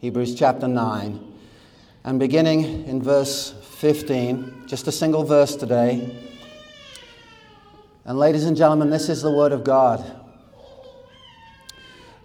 [0.00, 1.34] Hebrews chapter 9.
[2.04, 6.16] And beginning in verse 15, just a single verse today.
[8.04, 10.04] And ladies and gentlemen, this is the Word of God.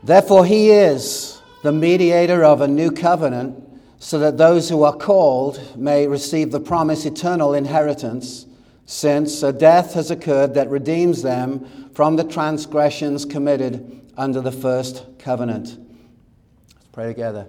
[0.04, 3.60] Therefore, He is the mediator of a new covenant,
[3.98, 8.46] so that those who are called may receive the promised eternal inheritance,
[8.86, 15.06] since a death has occurred that redeems them from the transgressions committed under the first
[15.18, 15.70] covenant.
[15.70, 17.48] Let's pray together.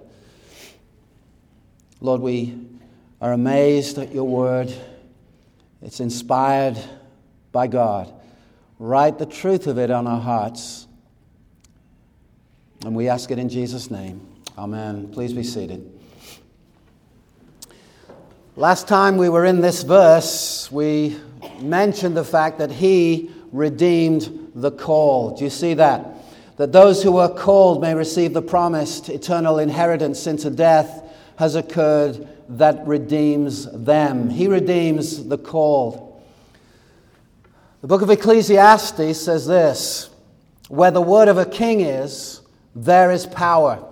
[2.01, 2.57] Lord, we
[3.21, 4.73] are amazed at your word.
[5.81, 6.77] It's inspired
[7.51, 8.13] by God.
[8.79, 10.87] Write the truth of it on our hearts.
[12.83, 14.27] And we ask it in Jesus' name.
[14.57, 15.09] Amen.
[15.11, 15.89] Please be seated.
[18.57, 21.17] Last time we were in this verse, we
[21.61, 25.37] mentioned the fact that He redeemed the call.
[25.37, 26.05] Do you see that?
[26.57, 31.03] That those who are called may receive the promised eternal inheritance into death
[31.37, 34.29] has occurred that redeems them.
[34.29, 36.23] He redeems the called.
[37.81, 40.09] The book of Ecclesiastes says this
[40.69, 42.41] Where the word of a king is,
[42.75, 43.83] there is power.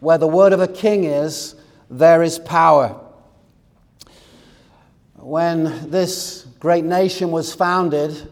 [0.00, 1.54] Where the word of a king is,
[1.88, 3.00] there is power.
[5.16, 8.30] When this great nation was founded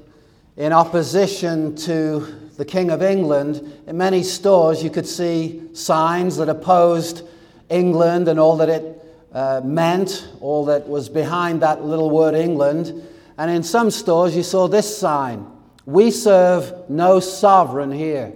[0.56, 6.50] in opposition to the King of England, in many stores you could see signs that
[6.50, 7.26] opposed
[7.72, 13.02] England and all that it uh, meant, all that was behind that little word England.
[13.38, 15.46] And in some stores you saw this sign
[15.86, 18.32] We serve no sovereign here.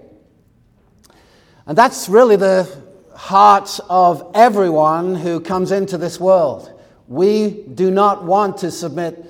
[1.66, 2.68] And that's really the
[3.14, 6.72] heart of everyone who comes into this world.
[7.08, 9.24] We do not want to submit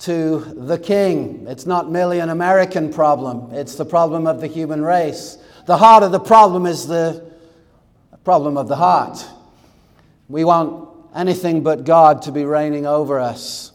[0.00, 1.46] to the king.
[1.48, 5.38] It's not merely an American problem, it's the problem of the human race.
[5.66, 7.24] The heart of the problem is the
[8.24, 9.24] problem of the heart.
[10.32, 13.70] We want anything but God to be reigning over us.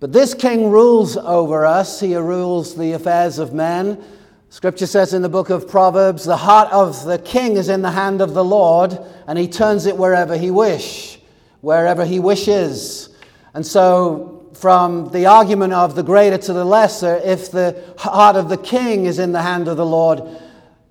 [0.00, 4.04] But this king rules over us, he rules the affairs of men.
[4.50, 7.90] Scripture says in the book of Proverbs, the heart of the king is in the
[7.90, 11.18] hand of the Lord, and he turns it wherever he wish,
[11.62, 13.08] wherever he wishes.
[13.54, 18.50] And so, from the argument of the greater to the lesser, if the heart of
[18.50, 20.20] the king is in the hand of the Lord,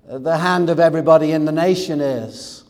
[0.08, 2.63] the hand of everybody in the nation is.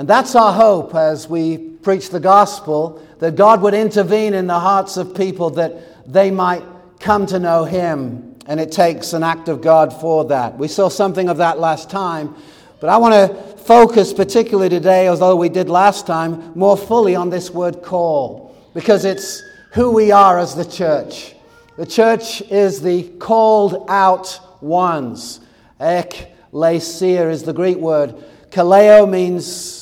[0.00, 4.58] And that's our hope as we preach the gospel that God would intervene in the
[4.58, 6.62] hearts of people that they might
[7.00, 8.34] come to know Him.
[8.46, 10.56] And it takes an act of God for that.
[10.56, 12.34] We saw something of that last time.
[12.80, 17.28] But I want to focus particularly today, although we did last time, more fully on
[17.28, 18.56] this word call.
[18.72, 21.34] Because it's who we are as the church.
[21.76, 25.40] The church is the called out ones.
[25.78, 28.14] Ek lesia is the Greek word.
[28.50, 29.79] Kaleo means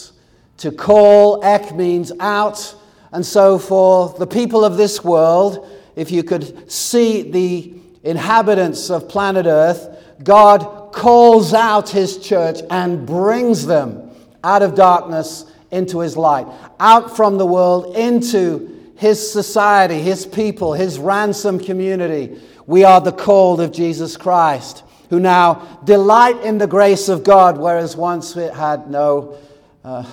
[0.58, 2.74] to call, ek means out.
[3.12, 9.08] And so, for the people of this world, if you could see the inhabitants of
[9.08, 9.88] planet Earth,
[10.22, 14.10] God calls out his church and brings them
[14.44, 16.46] out of darkness into his light,
[16.80, 22.40] out from the world into his society, his people, his ransom community.
[22.66, 27.58] We are the called of Jesus Christ, who now delight in the grace of God,
[27.58, 29.36] whereas once it had no,
[29.84, 30.04] uh,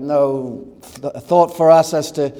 [0.00, 2.30] no thought for us as to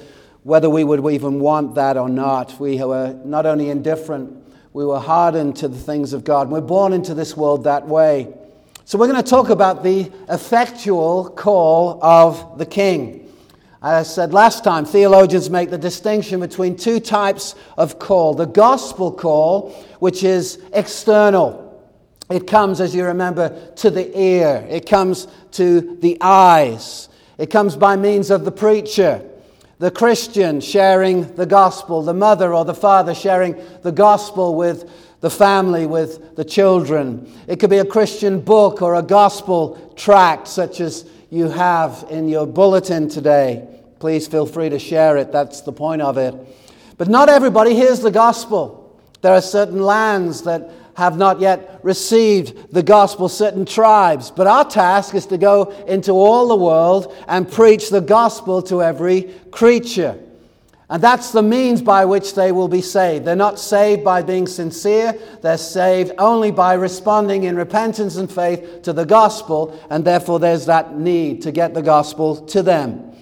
[0.42, 2.58] whether we would even want that or not.
[2.60, 6.50] We were not only indifferent, we were hardened to the things of God.
[6.50, 8.32] We're born into this world that way.
[8.84, 13.30] So, we're going to talk about the effectual call of the King.
[13.80, 19.12] I said last time, theologians make the distinction between two types of call the gospel
[19.12, 21.68] call, which is external.
[22.30, 27.76] It comes, as you remember, to the ear, it comes to the eyes, it comes
[27.76, 29.24] by means of the preacher,
[29.78, 34.90] the Christian sharing the gospel, the mother or the father sharing the gospel with
[35.20, 37.32] the family, with the children.
[37.46, 42.28] It could be a Christian book or a gospel tract, such as you have in
[42.28, 43.66] your bulletin today.
[44.00, 45.32] Please feel free to share it.
[45.32, 46.34] That's the point of it.
[46.96, 48.96] But not everybody hears the gospel.
[49.20, 54.32] There are certain lands that have not yet received the gospel, certain tribes.
[54.32, 58.82] But our task is to go into all the world and preach the gospel to
[58.82, 60.18] every creature.
[60.90, 63.24] And that's the means by which they will be saved.
[63.24, 68.82] They're not saved by being sincere, they're saved only by responding in repentance and faith
[68.82, 73.12] to the gospel, and therefore there's that need to get the gospel to them.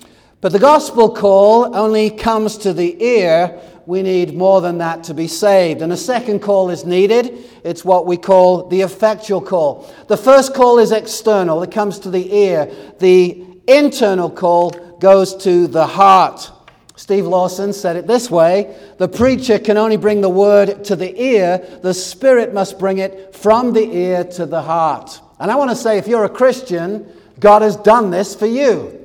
[0.41, 3.61] But the gospel call only comes to the ear.
[3.87, 5.81] We need more than that to be saved.
[5.81, 7.39] And a second call is needed.
[7.65, 9.89] It's what we call the effectual call.
[10.09, 12.71] The first call is external, it comes to the ear.
[12.99, 16.51] The internal call goes to the heart.
[16.97, 21.21] Steve Lawson said it this way The preacher can only bring the word to the
[21.21, 25.21] ear, the spirit must bring it from the ear to the heart.
[25.39, 27.07] And I want to say, if you're a Christian,
[27.39, 28.96] God has done this for you.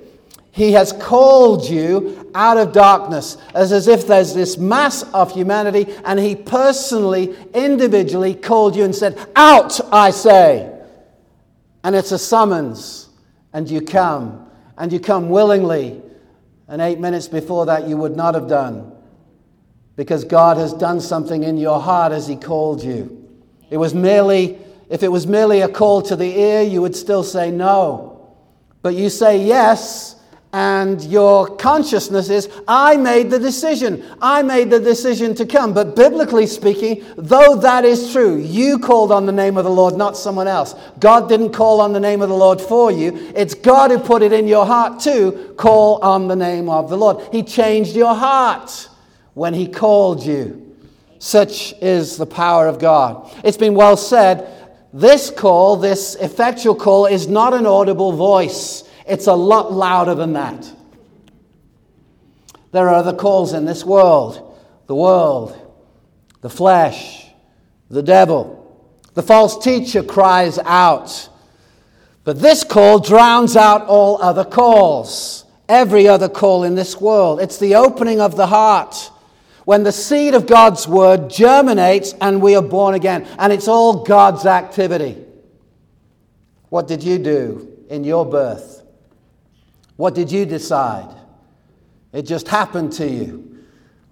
[0.51, 5.87] He has called you out of darkness, as, as if there's this mass of humanity,
[6.03, 10.69] and He personally, individually called you and said, Out, I say.
[11.83, 13.09] And it's a summons,
[13.53, 16.01] and you come, and you come willingly.
[16.67, 18.91] And eight minutes before that, you would not have done,
[19.95, 23.17] because God has done something in your heart as He called you.
[23.69, 24.59] It was merely,
[24.89, 28.35] if it was merely a call to the ear, you would still say no.
[28.81, 30.17] But you say yes
[30.53, 34.05] and your consciousness is, I made the decision.
[34.21, 35.73] I made the decision to come.
[35.73, 39.95] But biblically speaking, though that is true, you called on the name of the Lord,
[39.95, 40.75] not someone else.
[40.99, 43.31] God didn't call on the name of the Lord for you.
[43.33, 46.97] It's God who put it in your heart to call on the name of the
[46.97, 47.25] Lord.
[47.31, 48.89] He changed your heart
[49.33, 50.75] when He called you.
[51.19, 53.31] Such is the power of God.
[53.45, 54.49] It's been well said
[54.93, 58.83] this call, this effectual call, is not an audible voice.
[59.11, 60.71] It's a lot louder than that.
[62.71, 65.53] There are other calls in this world the world,
[66.39, 67.27] the flesh,
[67.89, 68.57] the devil.
[69.13, 71.27] The false teacher cries out.
[72.23, 77.41] But this call drowns out all other calls, every other call in this world.
[77.41, 79.11] It's the opening of the heart
[79.65, 83.27] when the seed of God's word germinates and we are born again.
[83.37, 85.17] And it's all God's activity.
[86.69, 88.80] What did you do in your birth?
[90.01, 91.15] What did you decide?
[92.11, 93.63] It just happened to you.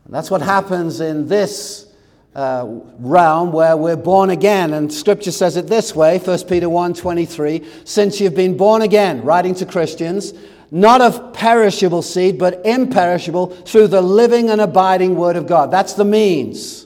[0.06, 1.92] And that's what happens in this
[2.36, 2.64] uh,
[3.00, 4.76] realm where we're born again.
[4.76, 9.24] And scripture says it this way 1 Peter 1 23 Since you've been born again,
[9.24, 10.36] writing to Christians,
[10.70, 15.72] not of perishable seed, but imperishable through the living and abiding word of God.
[15.72, 16.86] That's the means.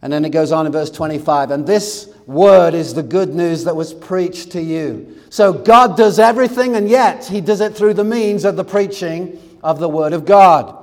[0.00, 1.50] And then it goes on in verse 25.
[1.50, 5.16] And this word is the good news that was preached to you.
[5.30, 9.40] So God does everything, and yet He does it through the means of the preaching
[9.62, 10.74] of the Word of God.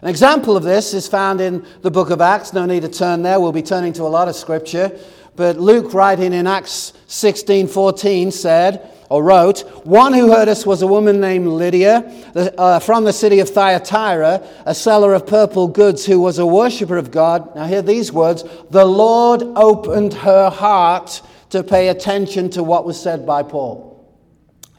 [0.00, 2.52] An example of this is found in the book of Acts.
[2.52, 3.38] No need to turn there.
[3.38, 4.98] We'll be turning to a lot of scripture.
[5.36, 10.82] But Luke, writing in Acts 16 14, said, or wrote, One who heard us was
[10.82, 12.00] a woman named Lydia
[12.34, 16.96] uh, from the city of Thyatira, a seller of purple goods who was a worshiper
[16.96, 17.54] of God.
[17.54, 23.00] Now, hear these words The Lord opened her heart to pay attention to what was
[23.00, 24.04] said by Paul.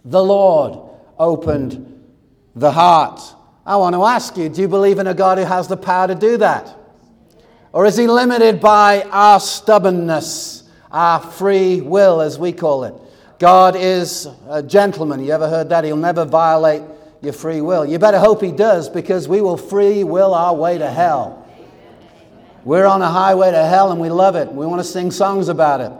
[0.03, 0.81] The Lord
[1.17, 2.03] opened
[2.57, 3.21] the heart.
[3.65, 6.09] I want to ask you do you believe in a God who has the power
[6.09, 6.77] to do that?
[7.71, 12.95] Or is he limited by our stubbornness, our free will, as we call it?
[13.39, 15.23] God is a gentleman.
[15.23, 15.83] You ever heard that?
[15.83, 16.81] He'll never violate
[17.21, 17.85] your free will.
[17.85, 21.45] You better hope he does because we will free will our way to hell.
[22.63, 24.51] We're on a highway to hell and we love it.
[24.51, 25.91] We want to sing songs about it.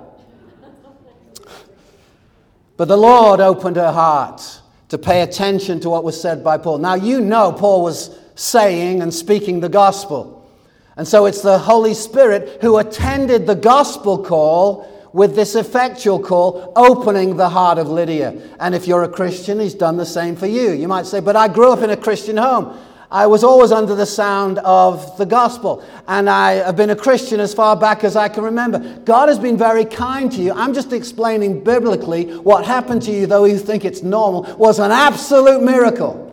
[2.78, 6.78] But the Lord opened her heart to pay attention to what was said by Paul.
[6.78, 10.50] Now, you know Paul was saying and speaking the gospel.
[10.98, 16.74] And so it's the Holy Spirit who attended the gospel call with this effectual call,
[16.76, 18.38] opening the heart of Lydia.
[18.60, 20.74] And if you're a Christian, he's done the same for you.
[20.74, 22.78] You might say, But I grew up in a Christian home.
[23.10, 27.40] I was always under the sound of the gospel, and I have been a Christian
[27.40, 28.80] as far back as I can remember.
[29.06, 30.52] God has been very kind to you.
[30.52, 34.92] I'm just explaining biblically what happened to you, though you think it's normal, was an
[34.92, 36.24] absolute miracle.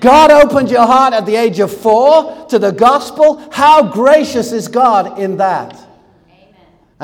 [0.00, 3.46] God opened your heart at the age of four to the gospel.
[3.52, 5.78] How gracious is God in that?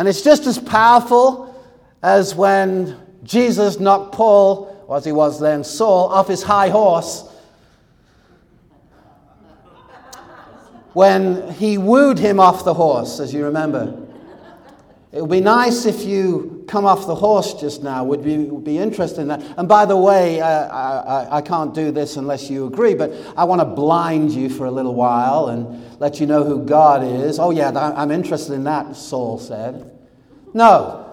[0.00, 1.54] And it's just as powerful
[2.02, 7.30] as when Jesus knocked Paul, or as he was then, Saul, off his high horse
[10.94, 13.94] when he wooed him off the horse, as you remember.
[15.12, 18.04] It would be nice if you come off the horse just now.
[18.04, 19.42] Would be, would be interested in that.
[19.58, 23.44] And by the way, uh, I, I can't do this unless you agree, but I
[23.44, 27.40] want to blind you for a little while and let you know who God is.
[27.40, 29.98] Oh, yeah, I'm interested in that, Saul said.
[30.54, 31.06] No.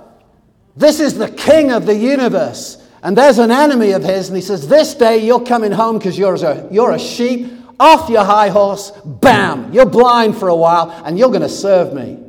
[0.76, 2.78] This is the king of the universe.
[3.02, 6.18] And there's an enemy of his, and he says, This day you're coming home because
[6.18, 10.92] you're a, you're a sheep, off your high horse, bam, you're blind for a while,
[11.06, 12.20] and you're going to serve me.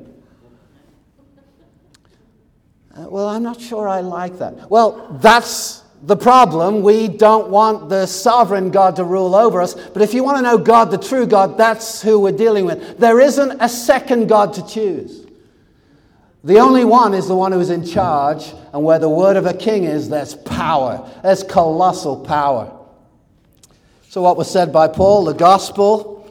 [2.87, 4.70] Uh, well, I'm not sure I like that.
[4.70, 6.82] Well, that's the problem.
[6.82, 9.74] We don't want the sovereign God to rule over us.
[9.74, 12.98] But if you want to know God, the true God, that's who we're dealing with.
[12.98, 15.26] There isn't a second God to choose.
[16.44, 19.46] The only one is the one who is in charge, and where the word of
[19.46, 21.10] a king is, there's power.
[21.22, 22.72] There's colossal power.
[24.08, 25.24] So, what was said by Paul?
[25.24, 26.30] The gospel.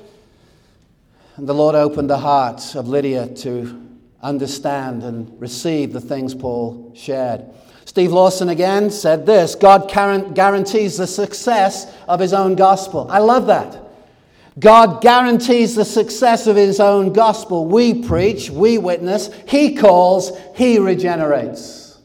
[1.36, 3.87] And the Lord opened the heart of Lydia to
[4.21, 7.45] understand and receive the things Paul shared.
[7.86, 13.07] Steve Lawson again said this God guarantees the success of his own gospel.
[13.09, 13.83] I love that.
[14.59, 17.67] God guarantees the success of his own gospel.
[17.67, 22.00] We preach, we witness, he calls, he regenerates.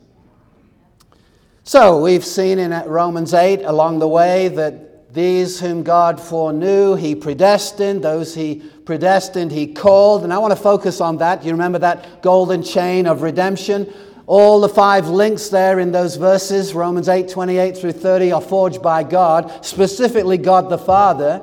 [1.65, 6.95] So we've seen in uh, Romans 8 along the way that these whom God foreknew,
[6.95, 8.03] he predestined.
[8.03, 10.25] Those he predestined, he called.
[10.25, 11.45] And I want to focus on that.
[11.45, 13.93] You remember that golden chain of redemption?
[14.27, 18.81] All the five links there in those verses, Romans 8 28 through 30, are forged
[18.83, 21.43] by God, specifically God the Father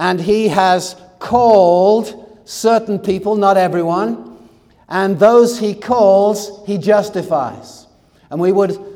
[0.00, 4.38] and he has called certain people, not everyone,
[4.88, 7.86] and those he calls, he justifies.
[8.30, 8.89] And we would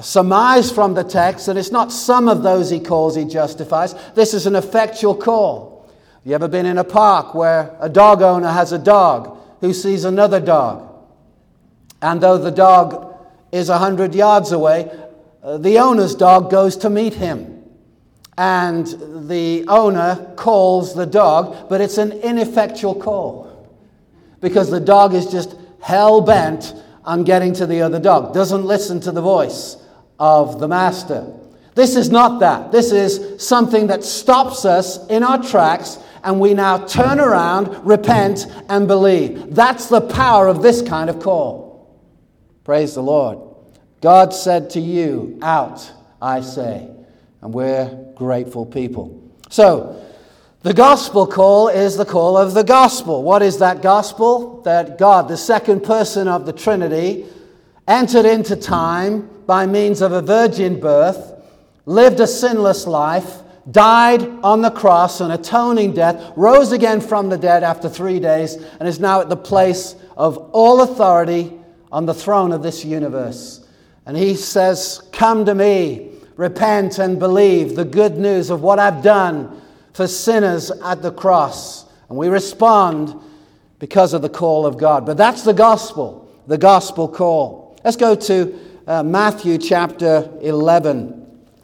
[0.00, 3.94] surmise from the text that it's not some of those he calls he justifies.
[4.14, 5.90] This is an effectual call.
[6.24, 10.04] You ever been in a park where a dog owner has a dog who sees
[10.04, 10.88] another dog?
[12.00, 13.16] And though the dog
[13.50, 14.90] is a hundred yards away,
[15.42, 17.52] uh, the owner's dog goes to meet him
[18.38, 18.86] and
[19.28, 23.68] the owner calls the dog, but it's an ineffectual call
[24.40, 29.00] because the dog is just hell bent on getting to the other dog, doesn't listen
[29.00, 29.76] to the voice
[30.18, 31.32] of the master.
[31.74, 32.70] This is not that.
[32.70, 38.46] This is something that stops us in our tracks and we now turn around, repent,
[38.68, 39.54] and believe.
[39.54, 42.00] That's the power of this kind of call.
[42.62, 43.38] Praise the Lord.
[44.00, 45.90] God said to you, Out,
[46.20, 46.92] I say
[47.42, 49.20] and we're grateful people.
[49.50, 50.00] So,
[50.62, 53.22] the gospel call is the call of the gospel.
[53.22, 54.62] What is that gospel?
[54.62, 57.26] That God, the second person of the Trinity,
[57.88, 61.32] entered into time by means of a virgin birth,
[61.84, 63.38] lived a sinless life,
[63.70, 68.54] died on the cross, an atoning death, rose again from the dead after three days,
[68.54, 71.52] and is now at the place of all authority
[71.90, 73.66] on the throne of this universe.
[74.06, 79.02] And he says, Come to me repent and believe the good news of what I've
[79.02, 79.61] done
[79.92, 81.86] for sinners at the cross.
[82.08, 83.14] And we respond
[83.78, 85.04] because of the call of God.
[85.06, 87.76] But that's the gospel, the gospel call.
[87.84, 91.18] Let's go to uh, Matthew chapter 11.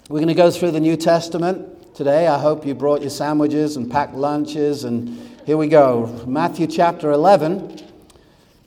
[0.09, 2.27] We're going to go through the New Testament today.
[2.27, 4.85] I hope you brought your sandwiches and packed lunches.
[4.85, 5.09] And
[5.47, 6.25] here we go.
[6.27, 7.83] Matthew chapter 11.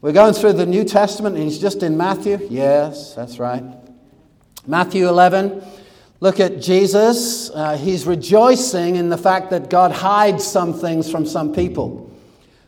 [0.01, 2.39] We're going through the New Testament, and he's just in Matthew.
[2.50, 3.63] Yes, that's right.
[4.65, 5.63] Matthew 11.
[6.21, 7.49] Look at Jesus.
[7.49, 12.15] Uh, he's rejoicing in the fact that God hides some things from some people.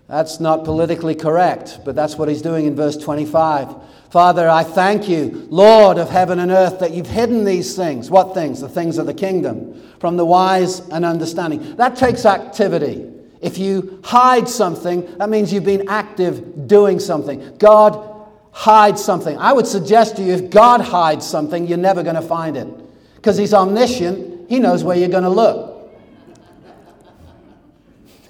[0.08, 3.76] That's not politically correct, but that's what he's doing in verse 25.
[4.10, 8.10] Father, I thank you, Lord of heaven and earth, that you've hidden these things.
[8.10, 8.60] What things?
[8.60, 11.76] The things of the kingdom from the wise and understanding.
[11.76, 13.08] That takes activity.
[13.40, 17.56] If you hide something, that means you've been active doing something.
[17.60, 19.38] God hides something.
[19.38, 22.83] I would suggest to you if God hides something, you're never going to find it
[23.24, 25.90] because he's omniscient, he knows where you're going to look.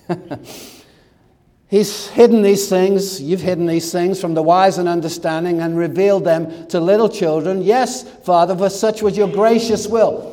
[1.67, 6.25] he's hidden these things, you've hidden these things from the wise and understanding and revealed
[6.25, 7.63] them to little children.
[7.63, 10.31] Yes, Father, for such was your gracious will.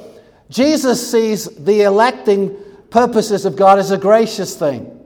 [0.50, 2.54] Jesus sees the electing
[2.90, 4.99] purposes of God as a gracious thing.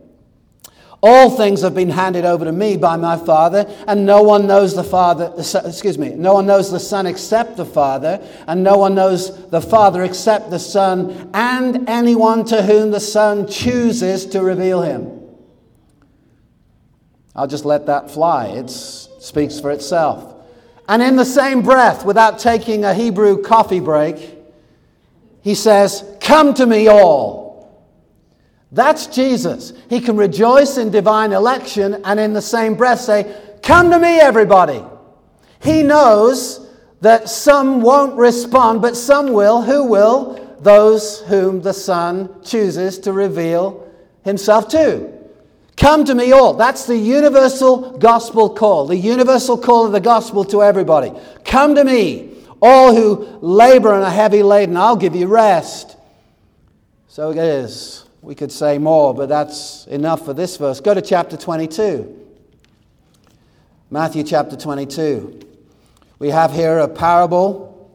[1.06, 4.74] All things have been handed over to me by my Father, and no one knows
[4.74, 8.94] the Father, excuse me, no one knows the Son except the Father, and no one
[8.94, 14.80] knows the Father except the Son, and anyone to whom the Son chooses to reveal
[14.80, 15.20] him.
[17.36, 18.46] I'll just let that fly.
[18.46, 20.42] It speaks for itself.
[20.88, 24.38] And in the same breath, without taking a Hebrew coffee break,
[25.42, 27.43] he says, Come to me all
[28.74, 29.72] that's Jesus.
[29.88, 34.18] He can rejoice in divine election and in the same breath say, Come to me,
[34.18, 34.82] everybody.
[35.62, 36.68] He knows
[37.00, 39.62] that some won't respond, but some will.
[39.62, 40.56] Who will?
[40.60, 43.88] Those whom the Son chooses to reveal
[44.24, 45.12] himself to.
[45.76, 46.54] Come to me all.
[46.54, 51.12] That's the universal gospel call, the universal call of the gospel to everybody.
[51.44, 54.76] Come to me, all who labor and are heavy laden.
[54.76, 55.96] I'll give you rest.
[57.08, 58.03] So it is.
[58.24, 60.80] We could say more, but that's enough for this verse.
[60.80, 62.26] Go to chapter 22.
[63.90, 65.40] Matthew chapter 22.
[66.18, 67.94] We have here a parable.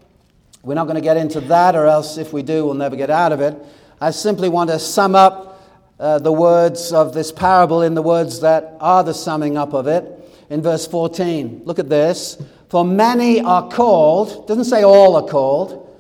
[0.62, 3.10] We're not going to get into that, or else if we do, we'll never get
[3.10, 3.58] out of it.
[4.00, 5.64] I simply want to sum up
[6.00, 9.88] uh, the words of this parable in the words that are the summing up of
[9.88, 10.06] it.
[10.52, 12.40] In verse 14, look at this.
[12.70, 15.92] For many are called, doesn't say all are called,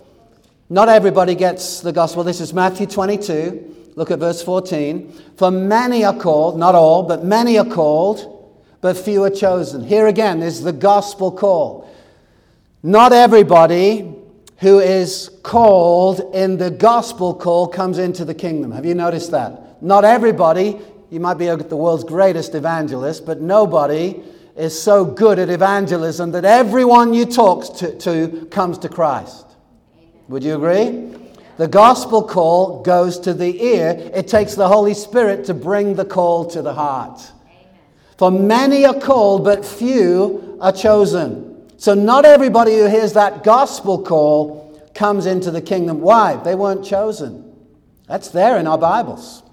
[0.69, 2.23] Not everybody gets the gospel.
[2.23, 3.77] This is Matthew 22.
[3.99, 5.11] Look at verse 14.
[5.35, 9.83] For many are called, not all, but many are called, but few are chosen.
[9.83, 11.93] Here again is the gospel call.
[12.81, 14.09] Not everybody
[14.59, 18.71] who is called in the gospel call comes into the kingdom.
[18.71, 19.83] Have you noticed that?
[19.83, 20.79] Not everybody,
[21.09, 24.23] you might be the world's greatest evangelist, but nobody
[24.55, 29.45] is so good at evangelism that everyone you talk to, to comes to Christ.
[30.29, 31.18] Would you agree?
[31.59, 33.89] The gospel call goes to the ear.
[34.13, 37.19] It takes the Holy Spirit to bring the call to the heart.
[38.17, 41.69] For many are called, but few are chosen.
[41.77, 45.99] So, not everybody who hears that gospel call comes into the kingdom.
[45.99, 46.37] Why?
[46.37, 47.53] They weren't chosen.
[48.07, 49.43] That's there in our Bibles.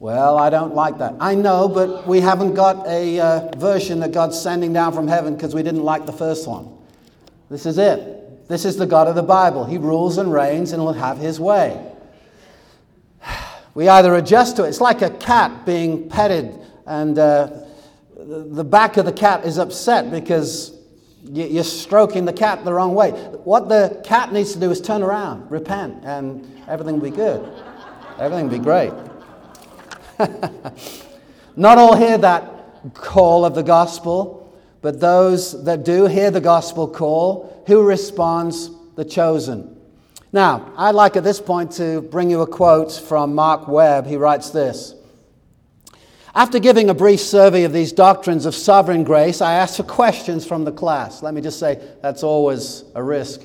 [0.00, 1.14] Well, I don't like that.
[1.18, 5.34] I know, but we haven't got a uh, version that God's sending down from heaven
[5.34, 6.68] because we didn't like the first one.
[7.48, 8.19] This is it.
[8.50, 9.64] This is the God of the Bible.
[9.64, 11.80] He rules and reigns and will have his way.
[13.74, 14.70] We either adjust to it.
[14.70, 17.48] It's like a cat being petted, and uh,
[18.16, 20.76] the back of the cat is upset because
[21.22, 23.12] you're stroking the cat the wrong way.
[23.44, 27.48] What the cat needs to do is turn around, repent, and everything will be good.
[28.18, 28.92] Everything will be great.
[31.56, 34.52] Not all hear that call of the gospel,
[34.82, 38.70] but those that do hear the gospel call, who responds?
[38.96, 39.76] The chosen.
[40.32, 44.06] Now, I'd like at this point to bring you a quote from Mark Webb.
[44.06, 44.94] He writes this.
[46.34, 50.46] After giving a brief survey of these doctrines of sovereign grace, I asked for questions
[50.46, 51.22] from the class.
[51.22, 53.40] Let me just say, that's always a risk.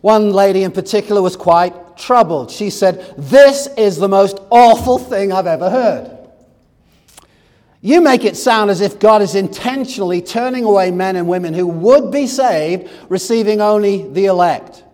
[0.00, 2.50] One lady in particular was quite troubled.
[2.50, 6.19] She said, This is the most awful thing I've ever heard.
[7.82, 11.66] You make it sound as if God is intentionally turning away men and women who
[11.66, 14.84] would be saved, receiving only the elect.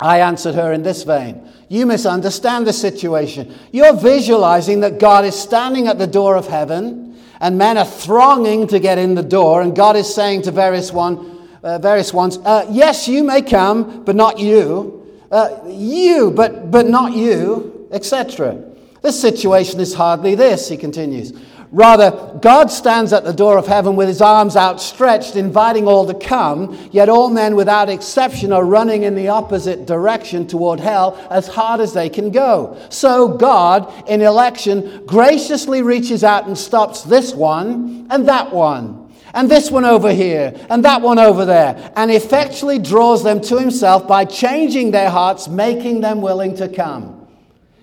[0.00, 3.52] I answered her in this vein You misunderstand the situation.
[3.72, 7.08] You're visualizing that God is standing at the door of heaven
[7.40, 10.92] and men are thronging to get in the door, and God is saying to various,
[10.92, 15.06] one, uh, various ones, uh, Yes, you may come, but not you.
[15.30, 18.64] Uh, you, but, but not you, etc.
[19.02, 21.32] This situation is hardly this, he continues.
[21.70, 26.14] Rather, God stands at the door of heaven with his arms outstretched, inviting all to
[26.14, 31.46] come, yet all men without exception are running in the opposite direction toward hell as
[31.46, 32.78] hard as they can go.
[32.88, 39.50] So God, in election, graciously reaches out and stops this one and that one, and
[39.50, 44.08] this one over here, and that one over there, and effectually draws them to himself
[44.08, 47.17] by changing their hearts, making them willing to come.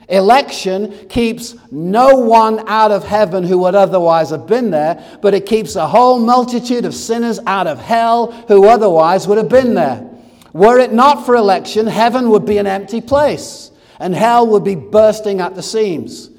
[0.08, 5.46] Election keeps no one out of heaven who would otherwise have been there, but it
[5.46, 10.08] keeps a whole multitude of sinners out of hell who otherwise would have been there.
[10.54, 14.76] Were it not for election, heaven would be an empty place, and hell would be
[14.76, 16.30] bursting at the seams.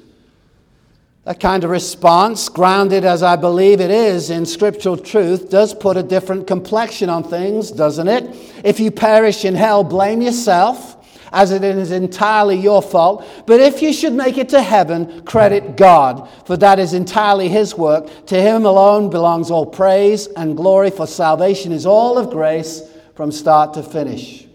[1.25, 5.97] That kind of response, grounded as I believe it is in scriptural truth, does put
[5.97, 8.33] a different complexion on things, doesn't it?
[8.63, 10.96] If you perish in hell, blame yourself
[11.31, 13.25] as it is entirely your fault.
[13.45, 17.75] But if you should make it to heaven, credit God, for that is entirely His
[17.75, 18.25] work.
[18.27, 22.81] To Him alone belongs all praise and glory, for salvation is all of grace
[23.15, 24.47] from start to finish.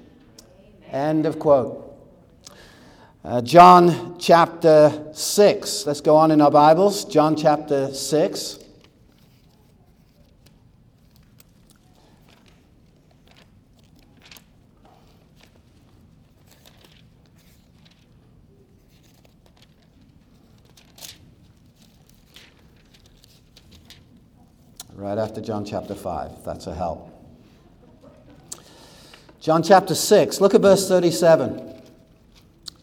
[0.91, 1.83] End of quote.
[3.25, 5.87] Uh, John chapter 6.
[5.87, 7.05] Let's go on in our Bibles.
[7.05, 8.59] John chapter 6.
[25.03, 26.45] Right after John chapter 5.
[26.45, 27.11] That's a help.
[29.41, 31.83] John chapter 6, look at verse 37.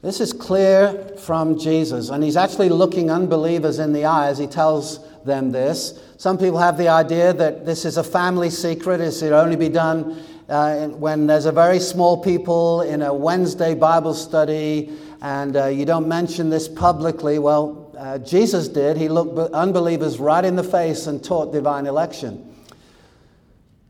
[0.01, 4.47] This is clear from Jesus, and he's actually looking unbelievers in the eye as he
[4.47, 5.97] tells them this.
[6.17, 9.69] Some people have the idea that this is a family secret, it should only be
[9.69, 15.67] done uh, when there's a very small people in a Wednesday Bible study, and uh,
[15.67, 17.39] you don't mention this publicly.
[17.39, 18.97] Well, uh, Jesus did.
[18.97, 22.55] He looked unbelievers right in the face and taught divine election.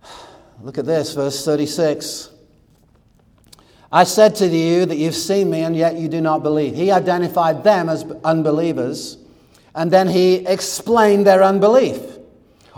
[0.62, 2.32] Look at this, verse 36.
[3.92, 6.76] I said to you that you've seen me and yet you do not believe.
[6.76, 9.18] He identified them as unbelievers
[9.76, 12.02] and then he explained their unbelief.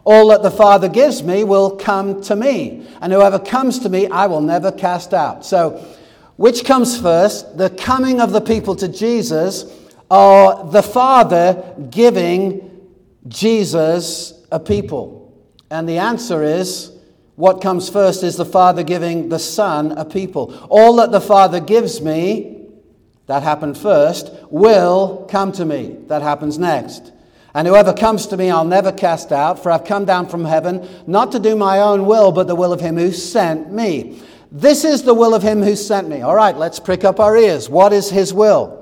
[0.04, 4.08] All that the Father gives me will come to me, and whoever comes to me
[4.08, 5.46] I will never cast out.
[5.46, 5.86] So,
[6.38, 7.58] which comes first?
[7.58, 9.64] The coming of the people to Jesus
[10.12, 12.70] or the Father giving
[13.28, 15.34] Jesus a people?
[15.72, 16.92] And the answer is
[17.36, 20.54] What comes first is the Father giving the Son a people.
[20.70, 22.68] All that the Father gives me,
[23.26, 25.98] that happened first, will come to me.
[26.08, 27.12] That happens next.
[27.56, 30.88] And whoever comes to me, I'll never cast out, for I've come down from heaven
[31.08, 34.22] not to do my own will, but the will of him who sent me.
[34.52, 36.22] This is the will of him who sent me.
[36.22, 37.70] All right, let's prick up our ears.
[37.70, 38.81] What is his will?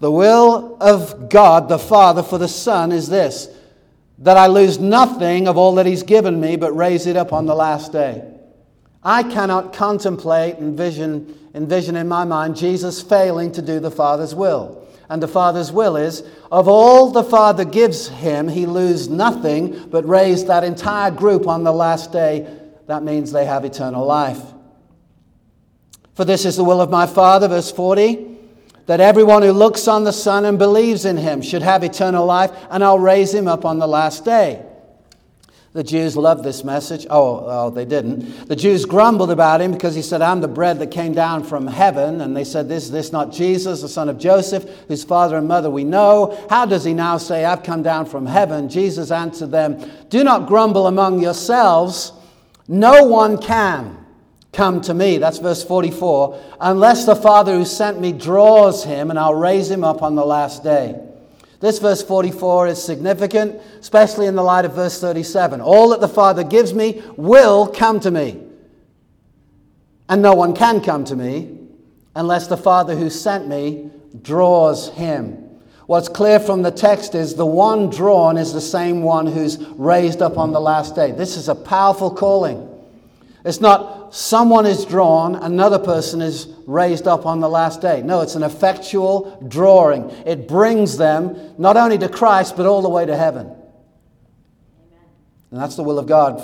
[0.00, 3.48] The will of God the Father for the Son is this
[4.20, 7.46] that I lose nothing of all that he's given me, but raise it up on
[7.46, 8.24] the last day.
[9.02, 14.34] I cannot contemplate and envision, envision in my mind Jesus failing to do the Father's
[14.34, 14.84] will.
[15.08, 20.06] And the Father's will is, of all the Father gives him, he lose nothing, but
[20.06, 22.46] raise that entire group on the last day.
[22.88, 24.42] That means they have eternal life.
[26.14, 28.27] For this is the will of my Father, verse 40,
[28.88, 32.50] that everyone who looks on the Son and believes in him should have eternal life,
[32.70, 34.64] and I'll raise him up on the last day.
[35.74, 37.06] The Jews loved this message.
[37.10, 38.48] Oh, oh, they didn't.
[38.48, 41.66] The Jews grumbled about him because he said, I'm the bread that came down from
[41.66, 42.22] heaven.
[42.22, 45.46] And they said, This is this not Jesus, the son of Joseph, whose father and
[45.46, 46.46] mother we know?
[46.48, 48.70] How does he now say, I've come down from heaven?
[48.70, 52.12] Jesus answered them, Do not grumble among yourselves.
[52.66, 54.07] No one can
[54.52, 55.18] come to me.
[55.18, 56.40] That's verse 44.
[56.60, 60.24] Unless the Father who sent me draws him, and I'll raise him up on the
[60.24, 61.00] last day.
[61.60, 65.60] This verse 44 is significant, especially in the light of verse 37.
[65.60, 68.40] All that the Father gives me will come to me.
[70.08, 71.58] And no one can come to me
[72.14, 73.90] unless the Father who sent me
[74.22, 75.44] draws him.
[75.86, 80.20] What's clear from the text is the one drawn is the same one who's raised
[80.22, 81.12] up on the last day.
[81.12, 82.68] This is a powerful calling.
[83.44, 88.02] It's not someone is drawn, another person is raised up on the last day.
[88.02, 90.10] No, it's an effectual drawing.
[90.26, 93.46] It brings them not only to Christ, but all the way to heaven.
[95.50, 96.40] And that's the will of God,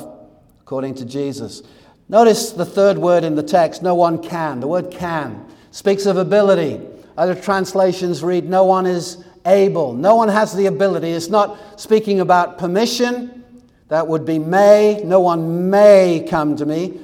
[0.61, 1.63] according to Jesus.
[2.09, 4.61] Notice the third word in the text no one can.
[4.61, 6.81] The word can speaks of ability.
[7.17, 9.93] Other translations read, no one is able.
[9.93, 11.11] No one has the ability.
[11.11, 13.45] It's not speaking about permission.
[13.89, 15.03] That would be may.
[15.05, 17.01] No one may come to me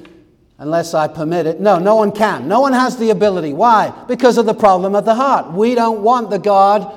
[0.61, 1.59] unless I permit it.
[1.59, 2.47] No, no one can.
[2.47, 3.51] No one has the ability.
[3.51, 3.91] Why?
[4.07, 5.51] Because of the problem of the heart.
[5.53, 6.95] We don't want the God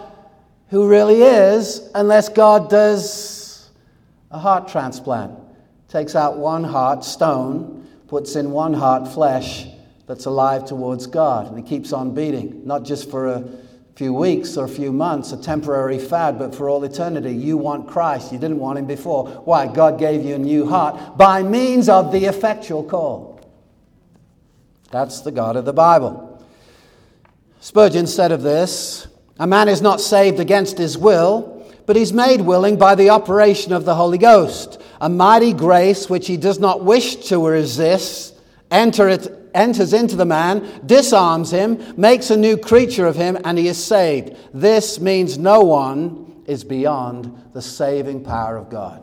[0.68, 3.70] who really is unless God does
[4.30, 5.38] a heart transplant.
[5.88, 9.66] Takes out one heart, stone, puts in one heart, flesh,
[10.06, 11.46] that's alive towards God.
[11.46, 13.48] And it keeps on beating, not just for a
[13.96, 17.32] few weeks or a few months, a temporary fad, but for all eternity.
[17.32, 18.30] You want Christ.
[18.30, 19.26] You didn't want him before.
[19.46, 19.66] Why?
[19.68, 23.33] God gave you a new heart by means of the effectual call.
[24.94, 26.40] That's the God of the Bible.
[27.58, 29.08] Spurgeon said of this
[29.40, 33.72] A man is not saved against his will, but he's made willing by the operation
[33.72, 34.80] of the Holy Ghost.
[35.00, 38.36] A mighty grace which he does not wish to resist,
[38.70, 43.58] enter it enters into the man, disarms him, makes a new creature of him, and
[43.58, 44.36] he is saved.
[44.52, 49.02] This means no one is beyond the saving power of God.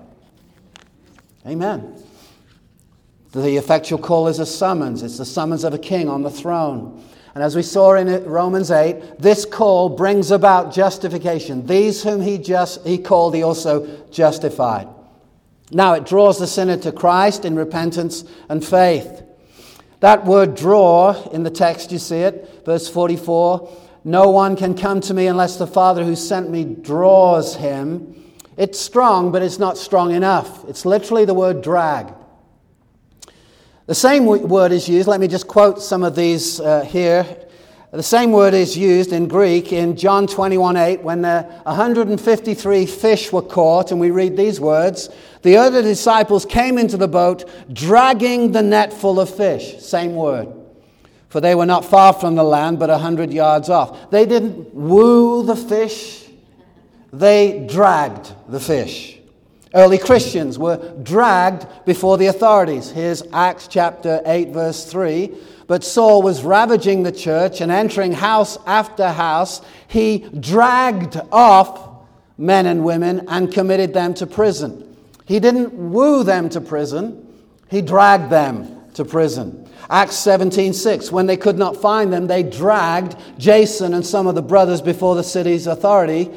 [1.45, 2.01] Amen.
[3.31, 7.03] The effectual call is a summons, it's the summons of a king on the throne.
[7.33, 11.65] And as we saw in Romans 8, this call brings about justification.
[11.65, 14.89] These whom he, just, he called, he also justified.
[15.71, 19.23] Now it draws the sinner to Christ in repentance and faith.
[20.01, 24.99] That word draw in the text, you see it, verse 44 no one can come
[25.01, 28.15] to me unless the Father who sent me draws him.
[28.57, 30.65] It's strong, but it's not strong enough.
[30.67, 32.13] It's literally the word drag.
[33.87, 37.25] The same word is used, let me just quote some of these uh, here.
[37.91, 43.33] The same word is used in Greek in John 21 8 when the 153 fish
[43.33, 45.09] were caught, and we read these words
[45.41, 49.81] The other disciples came into the boat, dragging the net full of fish.
[49.81, 50.47] Same word.
[51.27, 54.09] For they were not far from the land, but a hundred yards off.
[54.09, 56.29] They didn't woo the fish,
[57.11, 59.20] they dragged the fish.
[59.73, 62.91] Early Christians were dragged before the authorities.
[62.91, 65.31] Here's Acts chapter 8, verse 3.
[65.67, 69.61] But Saul was ravaging the church and entering house after house.
[69.87, 71.89] He dragged off
[72.37, 74.97] men and women and committed them to prison.
[75.25, 77.25] He didn't woo them to prison,
[77.69, 79.65] he dragged them to prison.
[79.89, 84.41] Acts 17:6 when they could not find them they dragged Jason and some of the
[84.41, 86.29] brothers before the city's authority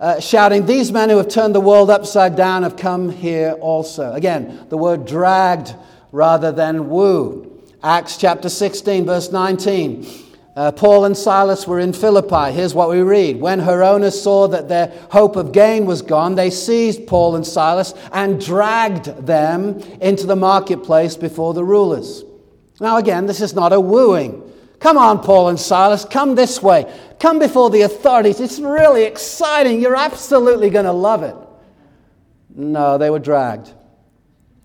[0.00, 4.12] uh, shouting, These men who have turned the world upside down have come here also.
[4.12, 5.74] Again, the word dragged
[6.10, 7.62] rather than woo.
[7.82, 10.06] Acts chapter 16, verse 19.
[10.56, 12.52] Uh, Paul and Silas were in Philippi.
[12.52, 13.40] Here's what we read.
[13.40, 17.46] When her owners saw that their hope of gain was gone, they seized Paul and
[17.46, 22.24] Silas and dragged them into the marketplace before the rulers.
[22.80, 24.50] Now, again, this is not a wooing.
[24.80, 26.90] Come on, Paul and Silas, come this way.
[27.20, 28.40] Come before the authorities.
[28.40, 29.80] It's really exciting.
[29.80, 31.36] You're absolutely going to love it.
[32.54, 33.74] No, they were dragged.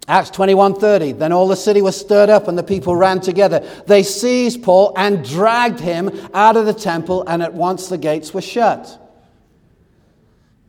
[0.07, 3.59] Acts 21:30 Then all the city was stirred up and the people ran together.
[3.87, 8.33] They seized Paul and dragged him out of the temple and at once the gates
[8.33, 9.01] were shut.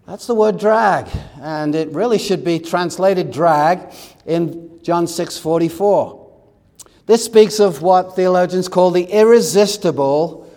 [0.07, 1.09] That's the word drag
[1.41, 3.93] and it really should be translated drag
[4.25, 6.26] in John 6:44.
[7.07, 10.53] This speaks of what theologians call the irresistible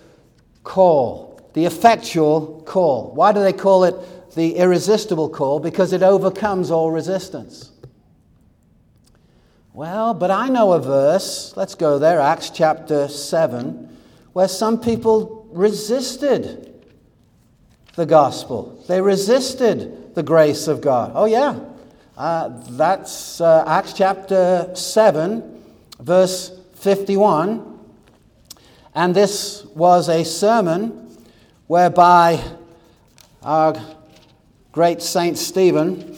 [0.64, 3.12] call, the effectual call.
[3.14, 3.96] Why do they call it
[4.34, 5.60] the irresistible call?
[5.60, 7.72] Because it overcomes all resistance.
[9.74, 13.98] Well, but I know a verse, let's go there, Acts chapter 7,
[14.34, 16.74] where some people resisted
[17.96, 18.84] the gospel.
[18.88, 21.12] They resisted the grace of God.
[21.14, 21.60] Oh, yeah.
[22.18, 25.59] Uh, that's uh, Acts chapter 7,
[26.00, 27.80] verse 51.
[28.96, 31.16] And this was a sermon
[31.68, 32.44] whereby
[33.44, 33.80] our
[34.72, 36.18] great Saint Stephen,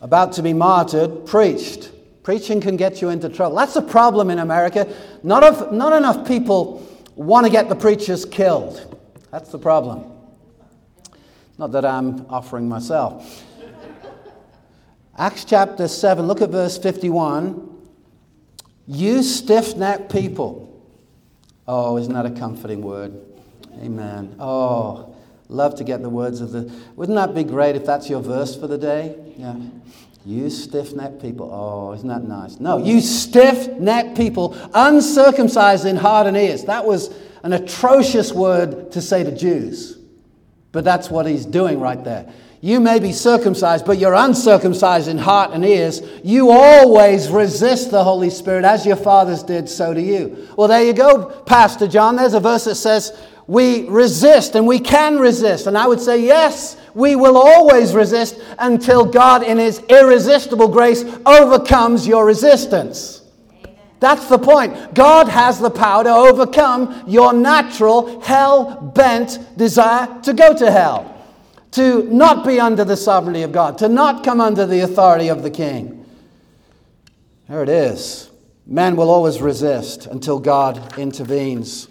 [0.00, 1.90] about to be martyred, preached.
[2.22, 3.56] Preaching can get you into trouble.
[3.56, 4.92] That's the problem in America.
[5.22, 8.98] Not, of, not enough people want to get the preachers killed.
[9.30, 10.10] That's the problem.
[11.58, 13.44] Not that I'm offering myself.
[15.16, 17.73] Acts chapter 7, look at verse 51.
[18.86, 20.70] You stiff necked people.
[21.66, 23.18] Oh, isn't that a comforting word?
[23.82, 24.36] Amen.
[24.38, 25.14] Oh,
[25.48, 26.70] love to get the words of the.
[26.96, 29.16] Wouldn't that be great if that's your verse for the day?
[29.36, 29.56] Yeah.
[30.26, 31.50] You stiff necked people.
[31.52, 32.58] Oh, isn't that nice?
[32.58, 36.64] No, you stiff necked people, uncircumcised in heart and ears.
[36.64, 39.98] That was an atrocious word to say to Jews.
[40.72, 42.32] But that's what he's doing right there.
[42.64, 46.00] You may be circumcised, but you're uncircumcised in heart and ears.
[46.22, 50.48] You always resist the Holy Spirit as your fathers did, so do you.
[50.56, 52.16] Well, there you go, Pastor John.
[52.16, 55.66] There's a verse that says, we resist and we can resist.
[55.66, 61.04] And I would say, yes, we will always resist until God, in His irresistible grace,
[61.26, 63.24] overcomes your resistance.
[64.00, 64.94] That's the point.
[64.94, 71.13] God has the power to overcome your natural, hell bent desire to go to hell,
[71.74, 75.42] to not be under the sovereignty of God, to not come under the authority of
[75.42, 76.06] the king.
[77.48, 78.30] There it is.
[78.66, 81.88] Man will always resist until God intervenes.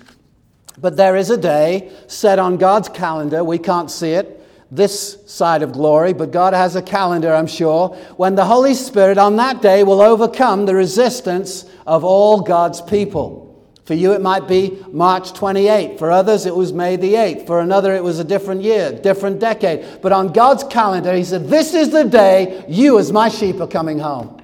[0.78, 3.44] But there is a day set on God's calendar.
[3.44, 4.40] We can't see it
[4.72, 9.18] this side of glory, but God has a calendar, I'm sure, when the Holy Spirit
[9.20, 13.53] on that day will overcome the resistance of all God's people.
[13.86, 16.00] For you, it might be March 28.
[16.00, 17.46] For others, it was May the 8th.
[17.46, 20.02] For another, it was a different year, different decade.
[20.02, 23.68] But on God's calendar, He said, This is the day you, as my sheep, are
[23.68, 24.42] coming home.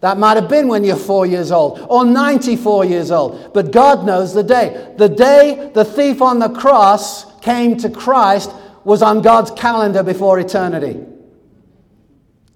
[0.00, 4.06] That might have been when you're four years old or 94 years old, but God
[4.06, 4.94] knows the day.
[4.98, 8.52] The day the thief on the cross came to Christ
[8.84, 11.04] was on God's calendar before eternity.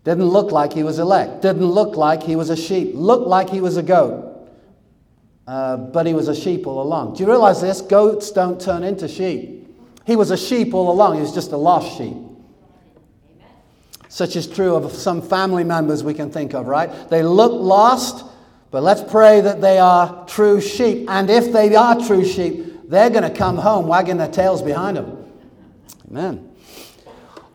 [0.04, 3.50] Didn't look like he was elect, didn't look like he was a sheep, looked like
[3.50, 4.29] he was a goat.
[5.50, 7.12] Uh, but he was a sheep all along.
[7.14, 7.80] Do you realize this?
[7.80, 9.66] Goats don't turn into sheep.
[10.06, 12.14] He was a sheep all along, he was just a lost sheep.
[14.08, 17.10] Such is true of some family members we can think of, right?
[17.10, 18.24] They look lost,
[18.70, 21.10] but let's pray that they are true sheep.
[21.10, 24.98] And if they are true sheep, they're going to come home wagging their tails behind
[24.98, 25.32] them.
[26.08, 26.48] Amen.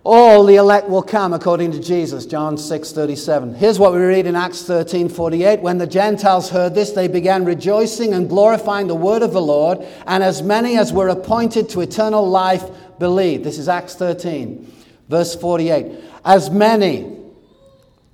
[0.05, 3.55] All the elect will come according to Jesus, John 6 37.
[3.55, 5.61] Here's what we read in Acts 13 48.
[5.61, 9.79] When the Gentiles heard this, they began rejoicing and glorifying the word of the Lord,
[10.05, 12.63] and as many as were appointed to eternal life
[12.99, 13.43] believed.
[13.43, 14.71] This is Acts 13,
[15.09, 17.11] verse 48 as many.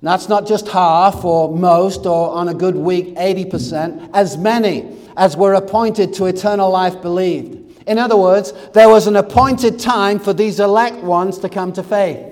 [0.02, 4.10] That's not just half or most or on a good week, 80%.
[4.12, 7.61] As many as were appointed to eternal life believed.
[7.86, 11.82] In other words, there was an appointed time for these elect ones to come to
[11.82, 12.26] faith.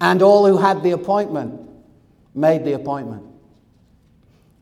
[0.00, 1.60] And all who had the appointment
[2.34, 3.22] made the appointment.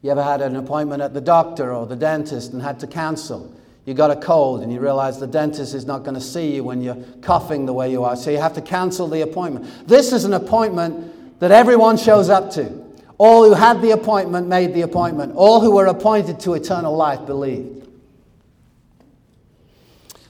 [0.03, 3.55] You ever had an appointment at the doctor or the dentist and had to cancel?
[3.85, 6.65] you got a cold and you realize the dentist is not going to see you
[6.65, 9.87] when you're coughing the way you are, so you have to cancel the appointment.
[9.87, 12.83] This is an appointment that everyone shows up to.
[13.19, 15.35] All who had the appointment made the appointment.
[15.37, 17.84] All who were appointed to eternal life believed.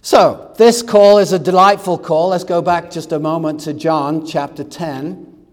[0.04, 2.28] So, this call is a delightful call.
[2.28, 5.46] Let's go back just a moment to John chapter 10.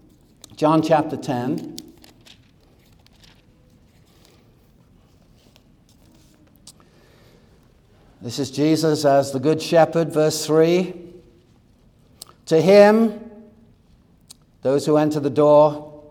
[0.56, 1.78] John chapter 10.
[8.20, 10.96] This is Jesus as the Good Shepherd, verse 3.
[12.44, 13.30] To him,
[14.60, 16.02] those who enter the door,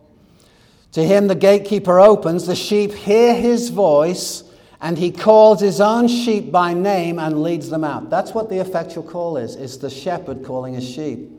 [0.94, 4.46] to him the gatekeeper opens, the sheep hear his voice,
[4.82, 8.10] and he calls his own sheep by name and leads them out.
[8.10, 9.56] That's what the effectual call is.
[9.56, 11.30] It's the shepherd calling his sheep.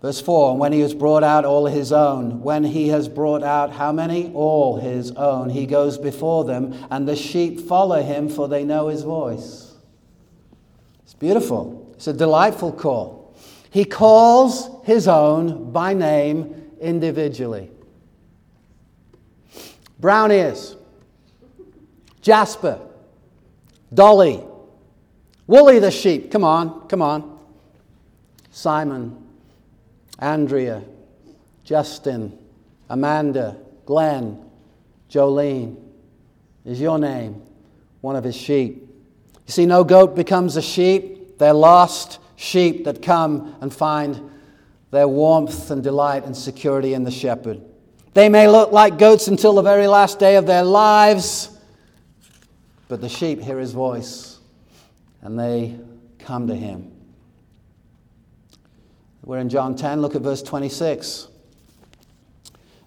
[0.00, 3.42] Verse 4 And when he has brought out all his own, when he has brought
[3.42, 4.32] out how many?
[4.32, 8.88] All his own, he goes before them, and the sheep follow him, for they know
[8.88, 9.74] his voice.
[11.02, 11.92] It's beautiful.
[11.94, 13.34] It's a delightful call.
[13.70, 17.70] He calls his own by name individually.
[19.98, 20.76] Brown ears,
[22.20, 22.80] Jasper,
[23.92, 24.42] Dolly,
[25.46, 26.30] Woolly the sheep.
[26.30, 27.38] Come on, come on.
[28.50, 29.16] Simon,
[30.18, 30.82] Andrea,
[31.64, 32.38] Justin,
[32.88, 34.42] Amanda, Glenn,
[35.10, 35.76] Jolene
[36.64, 37.42] is your name,
[38.00, 38.88] one of his sheep.
[39.46, 41.38] You see, no goat becomes a sheep.
[41.38, 44.30] They're lost sheep that come and find
[44.90, 47.60] their warmth and delight and security in the shepherd.
[48.14, 51.50] They may look like goats until the very last day of their lives,
[52.88, 54.38] but the sheep hear his voice
[55.20, 55.76] and they
[56.20, 56.92] come to him.
[59.24, 61.28] We're in John 10, look at verse 26.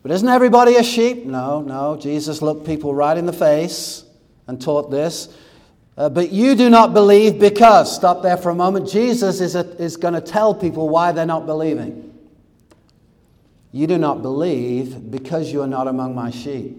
[0.04, 1.26] But isn't everybody a sheep?
[1.26, 1.98] No, no.
[1.98, 4.06] Jesus looked people right in the face
[4.46, 5.36] and taught this.
[5.98, 9.98] Uh, but you do not believe because, stop there for a moment, Jesus is, is
[9.98, 12.07] going to tell people why they're not believing.
[13.72, 16.78] You do not believe because you are not among my sheep.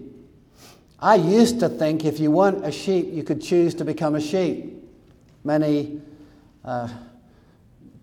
[0.99, 4.21] I used to think if you weren't a sheep, you could choose to become a
[4.21, 4.83] sheep.
[5.43, 6.01] Many
[6.65, 6.89] uh,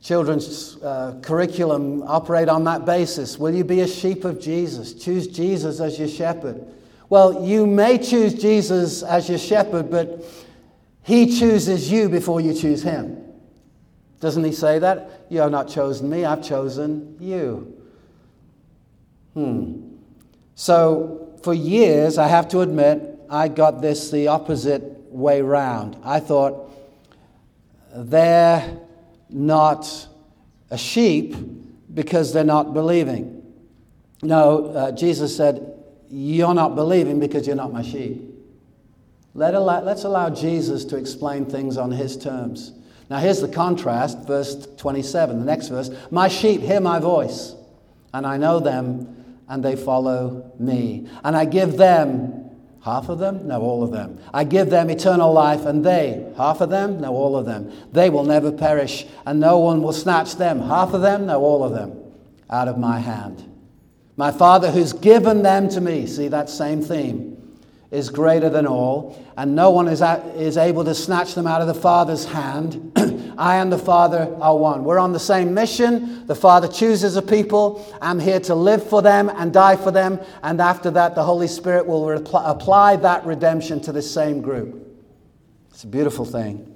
[0.01, 3.39] children's uh, curriculum operate on that basis.
[3.39, 4.95] Will you be a sheep of Jesus?
[4.95, 6.65] Choose Jesus as your shepherd.
[7.09, 10.25] Well, you may choose Jesus as your shepherd, but
[11.03, 13.23] he chooses you before you choose him.
[14.21, 15.27] Doesn't he say that?
[15.29, 17.76] You have not chosen me, I've chosen you.
[19.37, 19.91] Hmm.
[20.55, 25.99] So, for years, I have to admit, I got this the opposite way round.
[26.03, 26.71] I thought,
[27.95, 28.79] they're
[29.29, 30.09] not
[30.71, 31.37] a sheep
[31.93, 33.43] because they're not believing.
[34.23, 38.23] No, uh, Jesus said, You're not believing because you're not my sheep.
[39.35, 42.73] Let let's allow Jesus to explain things on his terms.
[43.11, 45.91] Now, here's the contrast, verse 27, the next verse.
[46.11, 47.55] My sheep hear my voice,
[48.15, 49.16] and I know them,
[49.49, 51.09] and they follow me.
[51.25, 52.47] And I give them
[52.87, 53.49] Half of them?
[53.49, 54.21] No, all of them.
[54.33, 57.01] I give them eternal life, and they, half of them?
[57.01, 57.73] No, all of them.
[57.91, 60.61] They will never perish, and no one will snatch them.
[60.61, 61.27] Half of them?
[61.27, 61.99] No, all of them.
[62.49, 63.45] Out of my hand.
[64.17, 67.36] My Father who's given them to me, see that same theme,
[67.97, 71.63] is greater than all, and no one is, at, is able to snatch them out
[71.63, 72.93] of the Father's hand.
[73.39, 74.85] I and the Father are one.
[74.85, 76.27] We're on the same mission.
[76.27, 77.91] The Father chooses a people.
[78.03, 80.21] I'm here to live for them and die for them.
[80.43, 84.87] And after that, the Holy Spirit will apply that redemption to the same group.
[85.71, 86.75] It's a beautiful thing.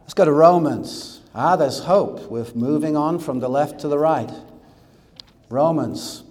[0.00, 1.20] Let's go to Romans.
[1.36, 2.30] Ah, there's hope.
[2.30, 4.30] We're moving on from the left to the right.
[5.48, 6.24] Romans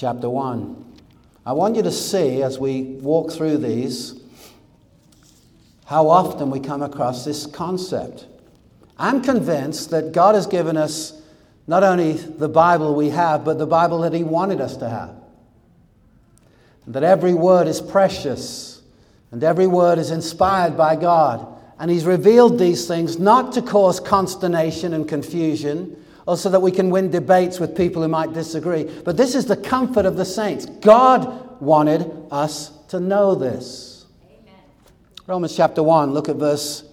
[0.00, 0.82] chapter 1.
[1.44, 4.18] I want you to see as we walk through these
[5.84, 8.24] how often we come across this concept.
[8.96, 11.20] I'm convinced that God has given us
[11.66, 15.14] not only the Bible we have, but the Bible that He wanted us to have.
[16.86, 18.80] That every word is precious
[19.32, 21.46] and every word is inspired by God.
[21.78, 26.70] And He's revealed these things not to cause consternation and confusion, or so that we
[26.70, 30.24] can win debates with people who might disagree, but this is the comfort of the
[30.24, 30.66] saints.
[30.66, 34.06] God wanted us to know this.
[35.26, 36.84] Romans chapter 1, look at verse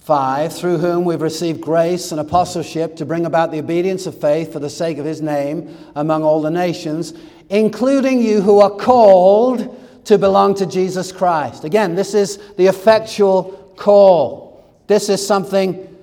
[0.00, 0.52] 5.
[0.54, 4.58] Through whom we've received grace and apostleship to bring about the obedience of faith for
[4.58, 7.14] the sake of his name among all the nations,
[7.48, 11.64] including you who are called to belong to Jesus Christ.
[11.64, 14.82] Again, this is the effectual call.
[14.86, 15.96] This is something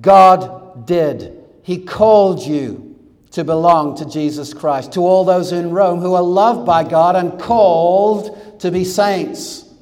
[0.00, 1.39] God did.
[1.70, 2.98] He called you
[3.30, 4.90] to belong to Jesus Christ.
[4.94, 9.72] To all those in Rome who are loved by God and called to be saints.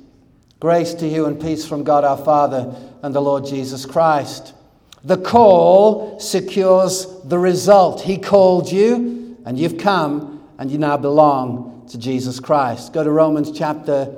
[0.61, 4.53] Grace to you and peace from God our Father and the Lord Jesus Christ.
[5.03, 8.03] The call secures the result.
[8.03, 12.93] He called you, and you've come, and you now belong to Jesus Christ.
[12.93, 14.15] Go to Romans chapter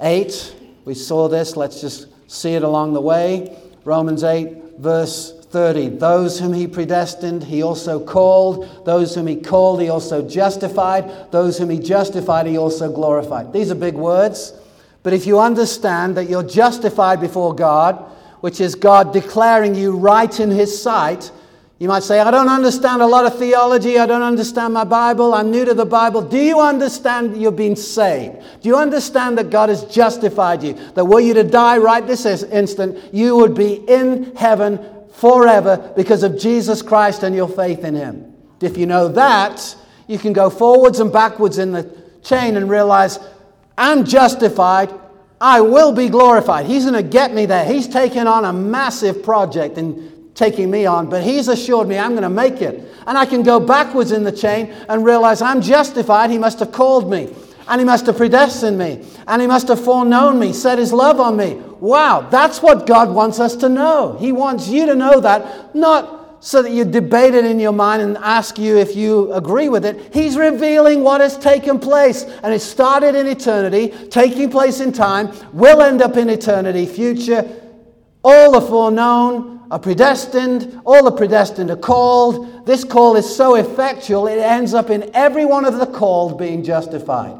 [0.00, 0.56] 8.
[0.84, 1.56] We saw this.
[1.56, 3.56] Let's just see it along the way.
[3.84, 5.88] Romans 8, verse 30.
[5.90, 8.84] Those whom he predestined, he also called.
[8.84, 11.30] Those whom he called, he also justified.
[11.30, 13.52] Those whom he justified, he also glorified.
[13.52, 14.52] These are big words.
[15.02, 17.96] But if you understand that you're justified before God,
[18.40, 21.30] which is God declaring you right in his sight,
[21.78, 23.98] you might say, I don't understand a lot of theology.
[23.98, 25.32] I don't understand my Bible.
[25.32, 26.22] I'm new to the Bible.
[26.22, 28.36] Do you understand you've been saved?
[28.62, 30.72] Do you understand that God has justified you?
[30.94, 36.22] That were you to die right this instant, you would be in heaven forever because
[36.22, 38.34] of Jesus Christ and your faith in Him.
[38.60, 41.90] If you know that, you can go forwards and backwards in the
[42.22, 43.18] chain and realize,
[43.76, 44.92] I'm justified.
[45.40, 46.66] I will be glorified.
[46.66, 47.64] He's going to get me there.
[47.64, 52.10] He's taken on a massive project and taking me on, but He's assured me I'm
[52.10, 52.88] going to make it.
[53.06, 56.30] And I can go backwards in the chain and realize I'm justified.
[56.30, 57.34] He must have called me,
[57.68, 61.18] and He must have predestined me, and He must have foreknown me, set His love
[61.18, 61.60] on me.
[61.80, 64.16] Wow, that's what God wants us to know.
[64.18, 68.00] He wants you to know that, not so that you debate it in your mind
[68.00, 70.14] and ask you if you agree with it.
[70.14, 72.22] He's revealing what has taken place.
[72.42, 77.48] And it started in eternity, taking place in time, will end up in eternity, future.
[78.22, 82.66] All the foreknown, are predestined, all the predestined are called.
[82.66, 86.64] This call is so effectual, it ends up in every one of the called being
[86.64, 87.38] justified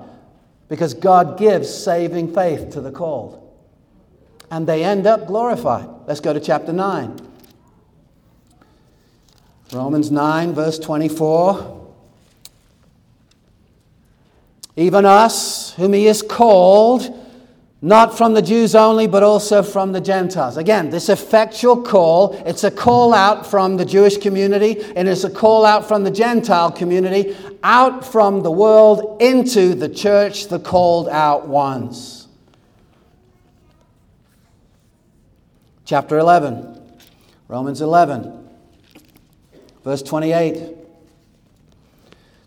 [0.69, 3.48] because God gives saving faith to the called.
[4.51, 5.89] And they end up glorified.
[6.07, 7.19] Let's go to chapter 9.
[9.73, 11.77] Romans 9, verse 24.
[14.77, 17.15] Even us, whom he has called,
[17.81, 20.57] not from the Jews only, but also from the Gentiles.
[20.57, 25.31] Again, this effectual call, it's a call out from the Jewish community, and it's a
[25.31, 31.09] call out from the Gentile community, out from the world into the church, the called
[31.09, 32.18] out ones.
[35.89, 36.83] Chapter 11,
[37.49, 38.47] Romans 11,
[39.83, 40.77] verse 28.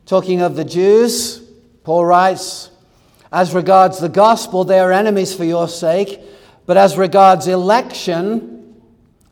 [0.06, 1.42] Talking of the Jews,
[1.84, 2.70] Paul writes,
[3.32, 6.22] as regards the gospel, they are enemies for your sake,
[6.68, 8.80] but as regards election,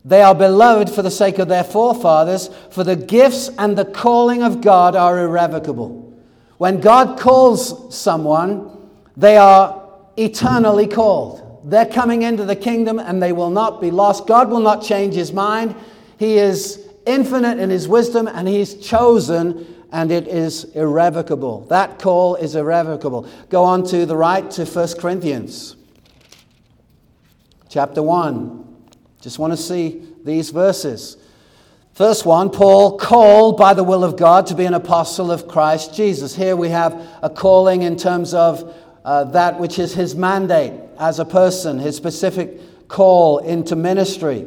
[0.04, 4.42] they are beloved for the sake of their forefathers, for the gifts and the calling
[4.42, 6.12] of God are irrevocable.
[6.58, 8.76] When God calls someone,
[9.16, 11.39] they are eternally called.
[11.64, 14.26] They're coming into the kingdom and they will not be lost.
[14.26, 15.74] God will not change his mind.
[16.18, 21.62] He is infinite in his wisdom and he's chosen and it is irrevocable.
[21.62, 23.28] That call is irrevocable.
[23.48, 25.76] Go on to the right to 1 Corinthians
[27.68, 28.66] chapter 1.
[29.20, 31.16] Just want to see these verses.
[31.94, 35.94] First one, Paul called by the will of God to be an apostle of Christ
[35.94, 36.34] Jesus.
[36.34, 41.18] Here we have a calling in terms of uh, that which is his mandate as
[41.18, 44.46] a person, his specific call into ministry.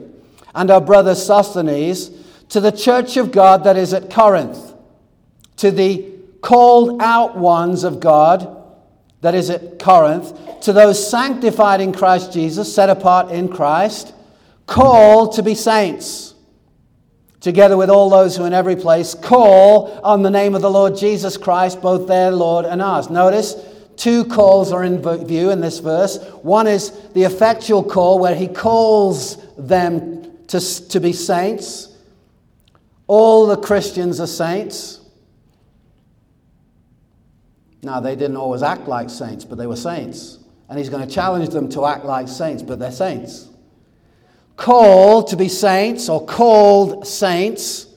[0.53, 2.11] And our brother Sosthenes
[2.49, 4.73] to the church of God that is at Corinth
[5.57, 8.61] to the called out ones of God,
[9.21, 14.13] that is at Corinth, to those sanctified in Christ Jesus, set apart in Christ,
[14.65, 16.35] called to be saints,
[17.39, 20.97] together with all those who in every place call on the name of the Lord
[20.97, 23.09] Jesus Christ, both their Lord and ours.
[23.09, 23.55] Notice
[23.97, 26.23] two calls are in view in this verse.
[26.41, 31.89] One is the effectual call, where he calls them to, to be saints.
[33.07, 35.01] All the Christians are saints.
[37.81, 40.39] Now, they didn't always act like saints, but they were saints.
[40.69, 43.49] And he's going to challenge them to act like saints, but they're saints.
[44.55, 47.87] Called to be saints, or called saints,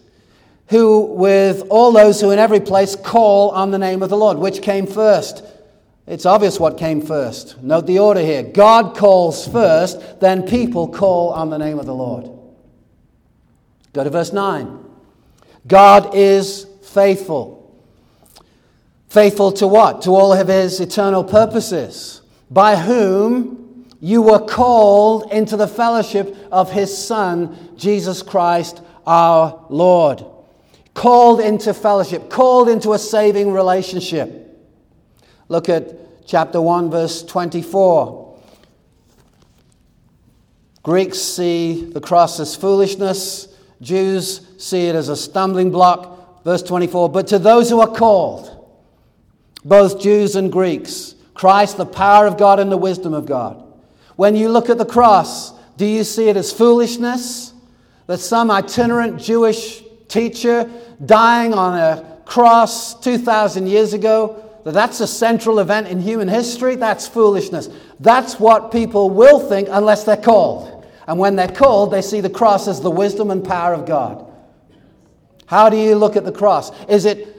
[0.68, 4.38] who, with all those who in every place call on the name of the Lord.
[4.38, 5.44] Which came first?
[6.06, 7.60] It's obvious what came first.
[7.62, 11.94] Note the order here God calls first, then people call on the name of the
[11.94, 12.30] Lord.
[13.92, 14.84] Go to verse 9.
[15.66, 17.54] God is faithful.
[19.08, 20.02] Faithful to what?
[20.02, 26.70] To all of his eternal purposes, by whom you were called into the fellowship of
[26.70, 30.24] his Son, Jesus Christ our Lord.
[30.94, 34.45] Called into fellowship, called into a saving relationship.
[35.48, 38.38] Look at chapter 1, verse 24.
[40.82, 43.48] Greeks see the cross as foolishness,
[43.80, 46.44] Jews see it as a stumbling block.
[46.44, 48.70] Verse 24, but to those who are called,
[49.64, 51.16] both Jews and Greeks.
[51.34, 53.62] Christ, the power of God and the wisdom of God.
[54.14, 57.52] When you look at the cross, do you see it as foolishness?
[58.06, 60.70] That some itinerant Jewish teacher
[61.04, 66.74] dying on a cross 2,000 years ago, that that's a central event in human history?
[66.74, 67.68] That's foolishness.
[68.00, 70.84] That's what people will think unless they're called.
[71.06, 74.28] And when they're called, they see the cross as the wisdom and power of God.
[75.46, 76.72] How do you look at the cross?
[76.86, 77.32] Is it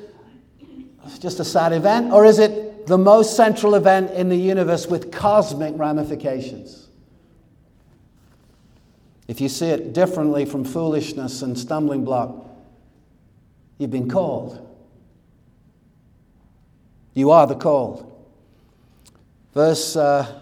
[1.20, 5.12] just a sad event, or is it the most central event in the universe with
[5.12, 6.88] cosmic ramifications?
[9.28, 12.48] If you see it differently from foolishness and stumbling block,
[13.80, 14.64] you've been called.
[17.18, 18.14] You are the called.
[19.56, 20.40] Verse uh,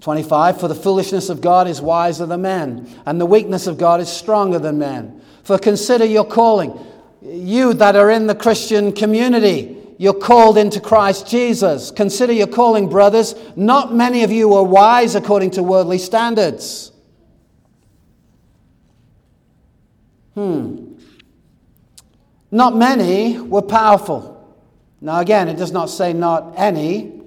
[0.00, 4.00] 25 For the foolishness of God is wiser than men, and the weakness of God
[4.00, 5.20] is stronger than men.
[5.44, 6.72] For consider your calling.
[7.20, 11.90] You that are in the Christian community, you're called into Christ Jesus.
[11.90, 13.34] Consider your calling, brothers.
[13.54, 16.90] Not many of you are wise according to worldly standards.
[20.32, 20.94] Hmm.
[22.50, 24.37] Not many were powerful.
[25.00, 27.22] Now, again, it does not say not any,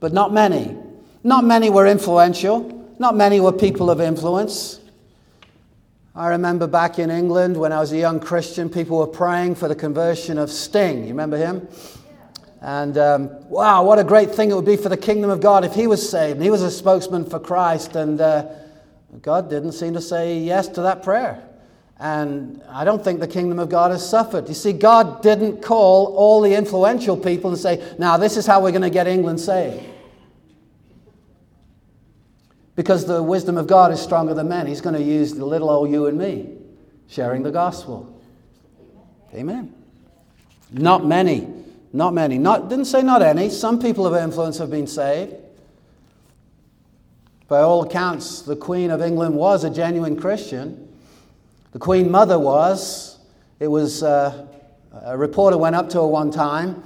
[0.00, 0.76] but not many.
[1.22, 2.74] Not many were influential.
[2.98, 4.80] Not many were people of influence.
[6.14, 9.68] I remember back in England when I was a young Christian, people were praying for
[9.68, 11.02] the conversion of Sting.
[11.02, 11.68] You remember him?
[12.60, 15.64] And um, wow, what a great thing it would be for the kingdom of God
[15.64, 16.36] if he was saved.
[16.36, 18.46] And he was a spokesman for Christ, and uh,
[19.22, 21.40] God didn't seem to say yes to that prayer.
[22.00, 24.48] And I don't think the kingdom of God has suffered.
[24.48, 28.62] You see, God didn't call all the influential people and say, now this is how
[28.62, 29.84] we're going to get England saved.
[32.76, 34.68] Because the wisdom of God is stronger than men.
[34.68, 36.54] He's going to use the little old you and me
[37.08, 38.22] sharing the gospel.
[39.34, 39.74] Amen.
[40.70, 41.48] Not many.
[41.92, 42.38] Not many.
[42.38, 43.50] Not, didn't say not any.
[43.50, 45.34] Some people of influence have been saved.
[47.48, 50.87] By all accounts, the Queen of England was a genuine Christian.
[51.72, 53.18] The Queen Mother was.
[53.60, 54.46] It was uh,
[54.92, 56.82] a reporter went up to her one time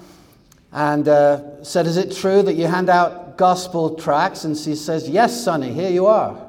[0.73, 4.45] and uh, said, Is it true that you hand out gospel tracts?
[4.45, 6.49] And she says, Yes, Sonny, here you are.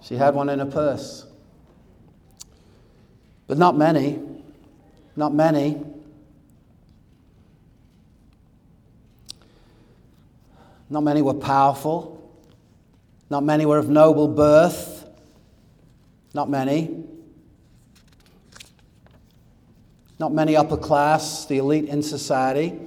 [0.00, 1.26] She had one in her purse.
[3.46, 4.20] But not many.
[5.14, 5.82] Not many.
[10.88, 12.18] Not many were powerful.
[13.30, 15.01] Not many were of noble birth.
[16.34, 17.04] Not many.
[20.18, 22.78] Not many upper class, the elite in society.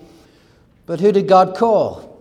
[0.85, 2.15] But who did God call?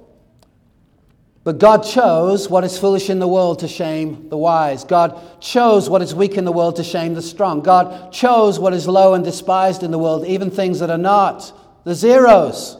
[1.44, 4.82] But God chose what is foolish in the world to shame the wise.
[4.82, 7.60] God chose what is weak in the world to shame the strong.
[7.60, 11.52] God chose what is low and despised in the world, even things that are not,
[11.84, 12.78] the zeros,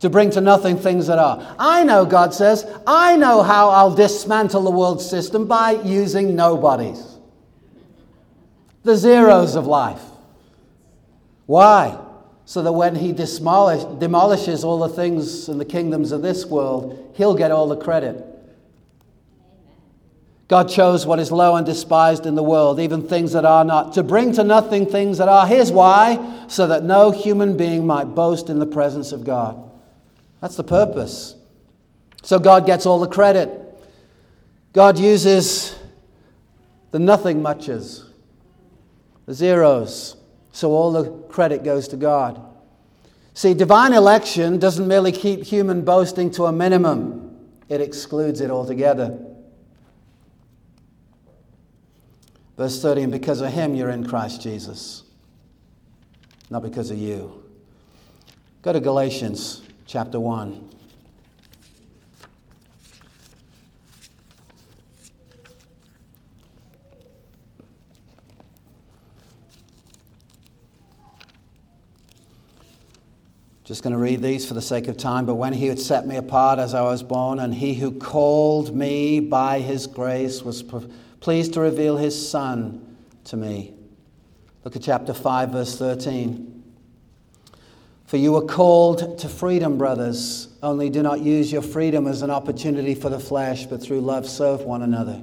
[0.00, 1.56] to bring to nothing things that are.
[1.60, 7.09] I know, God says, I know how I'll dismantle the world system by using nobodies
[8.82, 10.02] the zeros of life.
[11.46, 11.98] Why?
[12.44, 17.12] So that when he demolish, demolishes all the things and the kingdoms of this world,
[17.16, 18.26] he'll get all the credit.
[20.48, 23.92] God chose what is low and despised in the world, even things that are not,
[23.92, 25.46] to bring to nothing things that are.
[25.46, 29.70] Here's why so that no human being might boast in the presence of God.
[30.40, 31.36] That's the purpose.
[32.24, 33.48] So God gets all the credit.
[34.72, 35.78] God uses
[36.90, 38.09] the nothing muches
[39.32, 40.16] zeros.
[40.52, 42.40] So all the credit goes to God.
[43.34, 49.18] See, divine election doesn't merely keep human boasting to a minimum, it excludes it altogether.
[52.56, 55.04] Verse 30 And because of him, you're in Christ Jesus,
[56.50, 57.42] not because of you.
[58.62, 60.69] Go to Galatians chapter 1.
[73.70, 75.26] Just going to read these for the sake of time.
[75.26, 78.74] But when he had set me apart as I was born, and he who called
[78.74, 80.64] me by his grace was
[81.20, 82.96] pleased to reveal his Son
[83.26, 83.72] to me.
[84.64, 86.64] Look at chapter 5, verse 13.
[88.06, 90.48] For you were called to freedom, brothers.
[90.64, 94.28] Only do not use your freedom as an opportunity for the flesh, but through love
[94.28, 95.22] serve one another.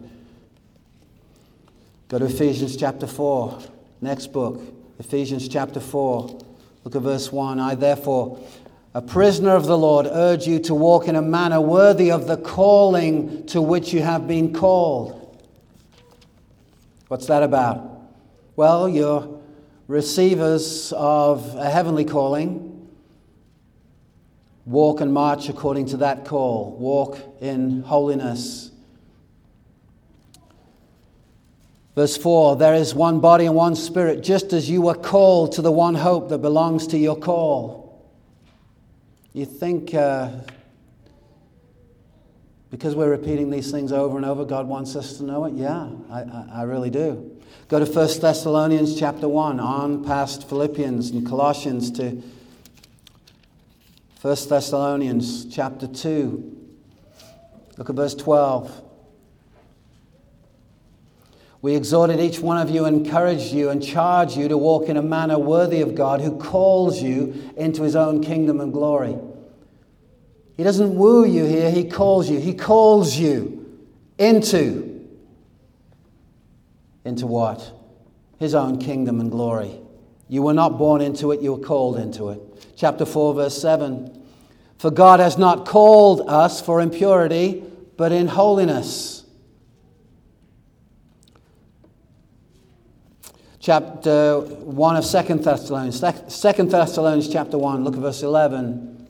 [2.08, 3.60] Go to Ephesians chapter 4,
[4.00, 4.62] next book.
[5.00, 6.47] Ephesians chapter 4.
[6.88, 7.60] Look at verse 1.
[7.60, 8.40] I, therefore,
[8.94, 12.38] a prisoner of the Lord, urge you to walk in a manner worthy of the
[12.38, 15.46] calling to which you have been called.
[17.10, 18.04] What's that about?
[18.56, 19.38] Well, you're
[19.90, 22.88] receivers of a heavenly calling.
[24.66, 26.78] Walk and march according to that call.
[26.80, 28.72] Walk in holiness.
[31.98, 35.64] Verse 4 There is one body and one spirit, just as you were called to
[35.64, 38.08] the one hope that belongs to your call.
[39.34, 40.30] You think uh,
[42.70, 45.56] Because we're repeating these things over and over, God wants us to know it?
[45.56, 47.36] Yeah, I, I, I really do.
[47.68, 52.22] Go to 1 Thessalonians chapter 1, on past Philippians and Colossians to
[54.22, 56.68] 1 Thessalonians chapter 2.
[57.78, 58.84] Look at verse 12.
[61.62, 65.02] We exhorted each one of you, encouraged you, and charged you to walk in a
[65.02, 69.18] manner worthy of God who calls you into his own kingdom and glory.
[70.56, 72.40] He doesn't woo you here, he calls you.
[72.40, 73.80] He calls you
[74.18, 75.08] into.
[77.06, 77.72] Into what?
[78.40, 79.80] His own kingdom and glory.
[80.30, 82.42] You were not born into it, you were called into it.
[82.76, 84.26] Chapter 4, verse 7.
[84.78, 87.64] For God has not called us for impurity,
[87.96, 89.17] but in holiness.
[93.68, 96.00] Chapter 1 of 2 Thessalonians.
[96.00, 99.10] 2 Thessalonians chapter 1, look at verse 11.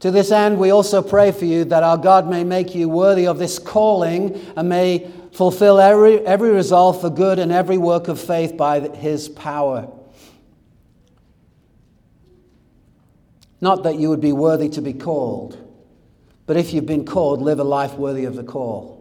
[0.00, 3.28] To this end, we also pray for you that our God may make you worthy
[3.28, 8.20] of this calling and may fulfill every, every resolve for good and every work of
[8.20, 9.88] faith by his power.
[13.60, 15.56] Not that you would be worthy to be called,
[16.46, 18.93] but if you've been called, live a life worthy of the call.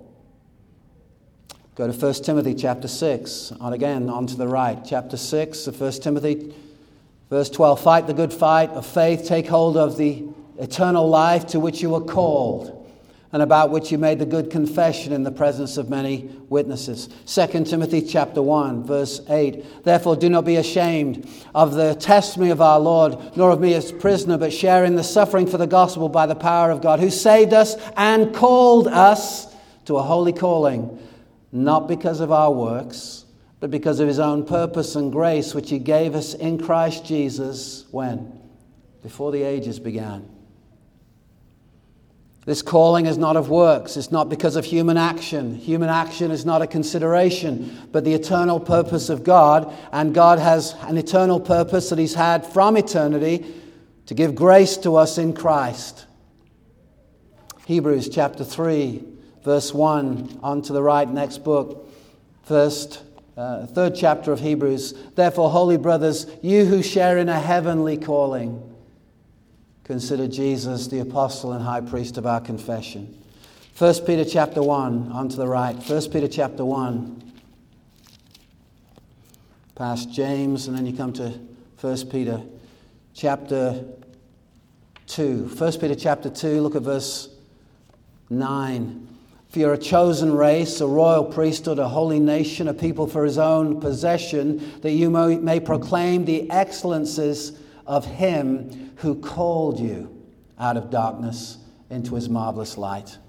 [1.75, 4.77] Go to 1 Timothy chapter 6, on again, on to the right.
[4.85, 6.53] Chapter 6 of 1 Timothy,
[7.31, 7.81] verse 12.
[7.81, 10.23] Fight the good fight of faith, take hold of the
[10.59, 12.79] eternal life to which you were called
[13.31, 17.09] and about which you made the good confession in the presence of many witnesses.
[17.25, 19.83] 2 Timothy chapter 1 verse 8.
[19.83, 23.91] Therefore do not be ashamed of the testimony of our Lord, nor of me as
[23.91, 27.09] prisoner, but share in the suffering for the gospel by the power of God, who
[27.09, 29.51] saved us and called us
[29.85, 30.99] to a holy calling,
[31.53, 33.23] not because of our works,
[33.61, 37.85] but because of his own purpose and grace which he gave us in Christ Jesus
[37.91, 38.41] when
[39.01, 40.27] before the ages began
[42.45, 43.95] this calling is not of works.
[43.95, 45.55] It's not because of human action.
[45.55, 49.73] Human action is not a consideration, but the eternal purpose of God.
[49.93, 53.45] And God has an eternal purpose that He's had from eternity
[54.07, 56.05] to give grace to us in Christ.
[57.65, 59.05] Hebrews chapter 3,
[59.43, 61.89] verse 1, on to the right, next book.
[62.43, 63.03] First,
[63.35, 64.93] uh, third chapter of Hebrews.
[65.15, 68.75] Therefore, holy brothers, you who share in a heavenly calling,
[69.83, 73.17] consider Jesus the apostle and high priest of our confession.
[73.77, 75.75] 1 Peter chapter 1, on to the right.
[75.75, 77.33] 1 Peter chapter 1,
[79.75, 81.33] past James, and then you come to
[81.81, 82.41] 1 Peter
[83.13, 83.83] chapter
[85.07, 85.47] 2.
[85.47, 87.29] 1 Peter chapter 2, look at verse
[88.29, 89.12] 9.
[89.53, 93.37] For you're a chosen race, a royal priesthood, a holy nation, a people for his
[93.37, 100.09] own possession, that you may, proclaim the excellences of him who called you
[100.57, 101.59] out of darkness
[101.91, 103.19] into his marvelous light.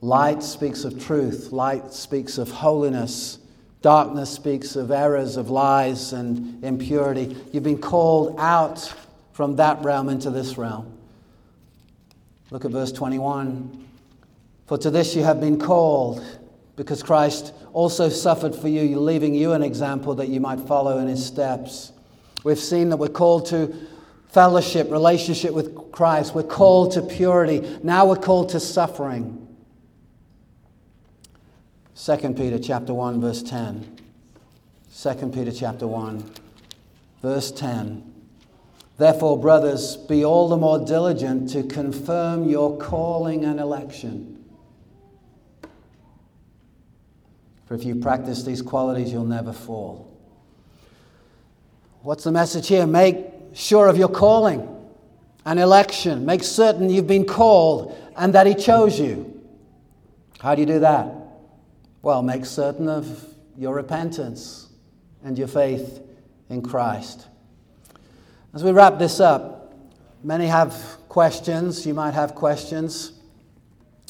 [0.00, 3.40] Light speaks of truth, light speaks of holiness.
[3.82, 7.36] Darkness speaks of errors, of lies, and impurity.
[7.52, 8.94] You've been called out
[9.32, 10.96] from that realm into this realm.
[12.52, 13.82] Look at verse 21.
[14.66, 16.24] For to this you have been called,
[16.74, 21.06] because Christ also suffered for you, leaving you an example that you might follow in
[21.06, 21.92] his steps.
[22.44, 23.74] We've seen that we're called to
[24.28, 26.34] fellowship, relationship with Christ.
[26.34, 27.78] We're called to purity.
[27.82, 29.42] Now we're called to suffering.
[31.96, 33.96] 2 Peter chapter 1 verse 10.
[34.94, 36.30] 2 Peter chapter 1
[37.22, 38.12] verse 10.
[38.98, 44.35] Therefore, brothers, be all the more diligent to confirm your calling and election.
[47.66, 50.12] For if you practice these qualities, you'll never fall.
[52.02, 52.86] What's the message here?
[52.86, 54.66] Make sure of your calling
[55.44, 56.24] and election.
[56.24, 59.42] Make certain you've been called and that He chose you.
[60.38, 61.12] How do you do that?
[62.02, 63.24] Well, make certain of
[63.56, 64.68] your repentance
[65.24, 66.00] and your faith
[66.48, 67.26] in Christ.
[68.54, 69.74] As we wrap this up,
[70.22, 71.84] many have questions.
[71.84, 73.15] You might have questions.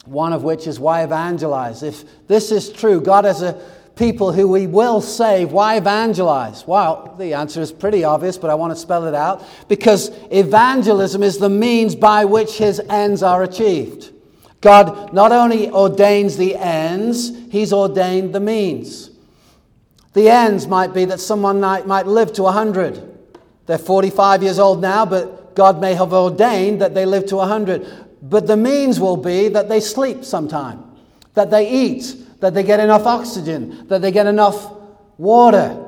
[0.06, 1.82] One of which is why evangelize?
[1.82, 3.60] If this is true, God has a
[3.96, 5.52] people who we will save.
[5.52, 6.66] Why evangelize?
[6.66, 9.42] Well, the answer is pretty obvious, but I want to spell it out.
[9.68, 14.12] Because evangelism is the means by which his ends are achieved.
[14.60, 19.10] God not only ordains the ends, he's ordained the means.
[20.12, 23.16] The ends might be that someone might, might live to 100.
[23.66, 28.05] They're 45 years old now, but God may have ordained that they live to 100.
[28.28, 30.82] But the means will be that they sleep sometime,
[31.34, 34.72] that they eat, that they get enough oxygen, that they get enough
[35.16, 35.84] water.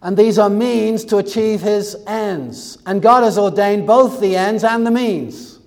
[0.00, 2.78] And these are means to achieve his ends.
[2.86, 5.58] And God has ordained both the ends and the means.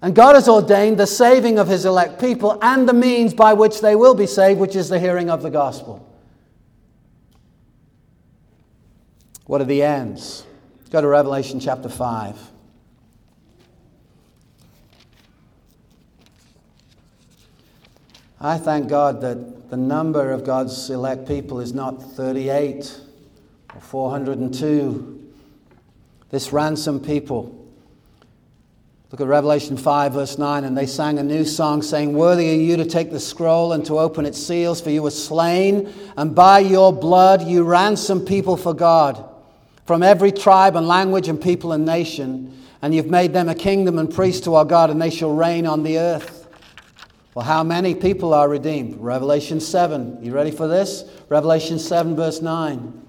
[0.00, 3.80] And God has ordained the saving of his elect people and the means by which
[3.80, 6.08] they will be saved, which is the hearing of the gospel.
[9.46, 10.44] What are the ends?
[10.90, 12.51] Go to Revelation chapter 5.
[18.42, 23.00] I thank God that the number of God's elect people is not 38
[23.74, 25.32] or 402.
[26.30, 27.62] This ransom people
[29.12, 30.64] Look at Revelation 5, verse 9.
[30.64, 33.84] And they sang a new song, saying, Worthy are you to take the scroll and
[33.84, 38.56] to open its seals, for you were slain, and by your blood you ransomed people
[38.56, 39.22] for God
[39.84, 42.58] from every tribe and language and people and nation.
[42.80, 45.66] And you've made them a kingdom and priests to our God, and they shall reign
[45.66, 46.41] on the earth.
[47.34, 48.96] Well, how many people are redeemed?
[48.98, 50.22] Revelation 7.
[50.22, 51.04] You ready for this?
[51.28, 53.00] Revelation 7, verse 9.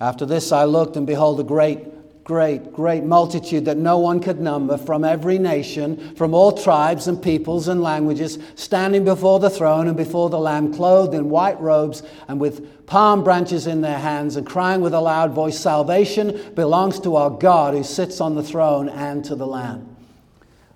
[0.00, 1.92] After this I looked, and behold, a great
[2.24, 7.22] great, great multitude that no one could number from every nation, from all tribes and
[7.22, 12.02] peoples and languages, standing before the throne and before the Lamb, clothed in white robes
[12.28, 17.00] and with palm branches in their hands, and crying with a loud voice, Salvation belongs
[17.00, 19.91] to our God who sits on the throne and to the Lamb.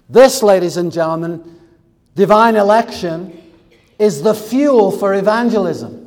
[0.08, 1.60] This, ladies and gentlemen,
[2.14, 3.42] divine election
[3.98, 6.02] is the fuel for evangelism.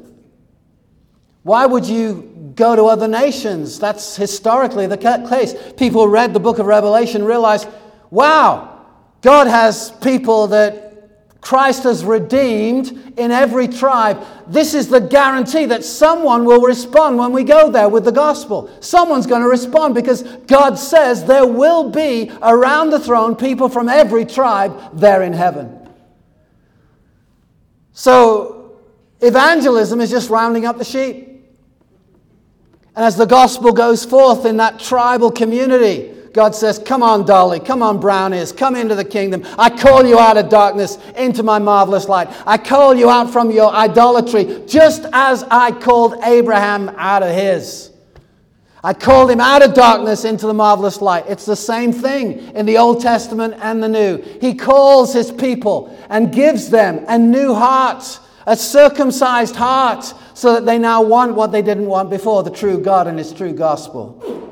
[1.43, 2.30] Why would you
[2.60, 3.80] go to other nations.
[3.80, 5.56] That's historically the case.
[5.78, 7.66] People read the book of Revelation realize,
[8.12, 8.86] wow,
[9.22, 10.89] God has people that
[11.42, 14.26] Christ has redeemed in every tribe.
[14.48, 18.70] This is the guarantee that someone will respond when we go there with the gospel.
[18.82, 23.88] Someone's going to respond because God says there will be around the throne people from
[23.88, 25.90] every tribe there in heaven.
[27.94, 28.80] So,
[29.22, 31.28] evangelism is just rounding up the sheep.
[32.96, 37.60] And as the gospel goes forth in that tribal community, God says, Come on, Dolly,
[37.60, 39.46] come on, Brownies, come into the kingdom.
[39.58, 42.30] I call you out of darkness into my marvelous light.
[42.46, 47.92] I call you out from your idolatry, just as I called Abraham out of his.
[48.82, 51.26] I called him out of darkness into the marvelous light.
[51.28, 54.18] It's the same thing in the Old Testament and the New.
[54.40, 60.66] He calls his people and gives them a new heart, a circumcised heart, so that
[60.66, 64.49] they now want what they didn't want before the true God and His true gospel.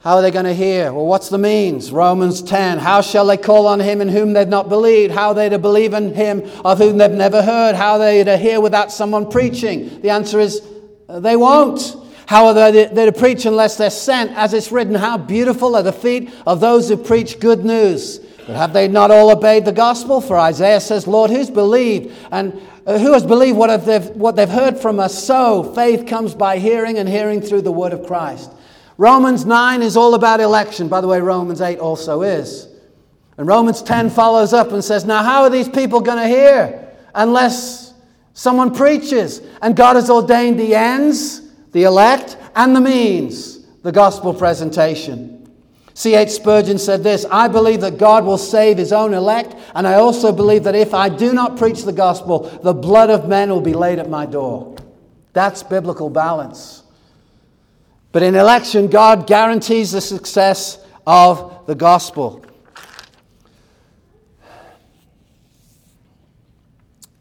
[0.00, 0.92] How are they going to hear?
[0.92, 1.90] Well, what's the means?
[1.90, 2.78] Romans 10.
[2.78, 5.12] How shall they call on him in whom they've not believed?
[5.12, 7.74] How are they to believe in him of whom they've never heard?
[7.74, 10.00] How are they to hear without someone preaching?
[10.00, 10.62] The answer is
[11.08, 11.96] uh, they won't.
[12.26, 14.30] How are they to preach unless they're sent?
[14.36, 18.20] As it's written, how beautiful are the feet of those who preach good news.
[18.46, 20.20] But have they not all obeyed the gospel?
[20.20, 22.14] For Isaiah says, Lord, who's believed?
[22.30, 25.22] And uh, who has believed what they've, what they've heard from us?
[25.24, 28.52] So faith comes by hearing, and hearing through the word of Christ.
[28.98, 30.88] Romans 9 is all about election.
[30.88, 32.68] By the way, Romans 8 also is.
[33.36, 36.92] And Romans 10 follows up and says, Now, how are these people going to hear
[37.14, 37.94] unless
[38.34, 39.40] someone preaches?
[39.62, 45.36] And God has ordained the ends, the elect, and the means, the gospel presentation.
[45.94, 46.30] C.H.
[46.30, 50.32] Spurgeon said this I believe that God will save his own elect, and I also
[50.32, 53.74] believe that if I do not preach the gospel, the blood of men will be
[53.74, 54.74] laid at my door.
[55.34, 56.82] That's biblical balance.
[58.12, 62.44] But in election, God guarantees the success of the gospel.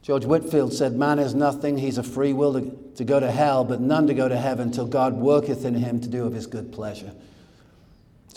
[0.01, 3.65] George Whitefield said, Man is nothing, he's a free will to, to go to hell,
[3.65, 6.47] but none to go to heaven till God worketh in him to do of his
[6.47, 7.11] good pleasure.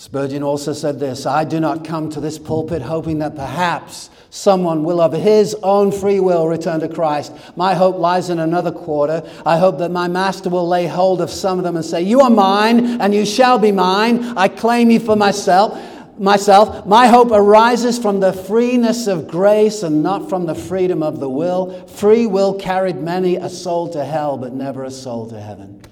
[0.01, 4.83] Spurgeon also said this I do not come to this pulpit hoping that perhaps someone
[4.83, 7.35] will of his own free will return to Christ.
[7.55, 9.23] My hope lies in another quarter.
[9.45, 12.23] I hope that my master will lay hold of some of them and say, You
[12.23, 14.25] are mine, and you shall be mine.
[14.39, 15.79] I claim you for myself.
[16.19, 21.21] Myself, my hope arises from the freeness of grace and not from the freedom of
[21.21, 21.87] the will.
[21.89, 25.83] Free will carried many a soul to hell, but never a soul to heaven.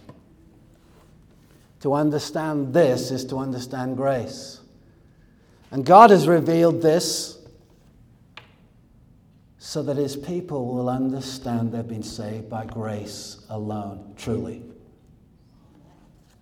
[1.80, 4.60] To understand this is to understand grace.
[5.70, 7.38] And God has revealed this
[9.58, 14.62] so that his people will understand they've been saved by grace alone, truly.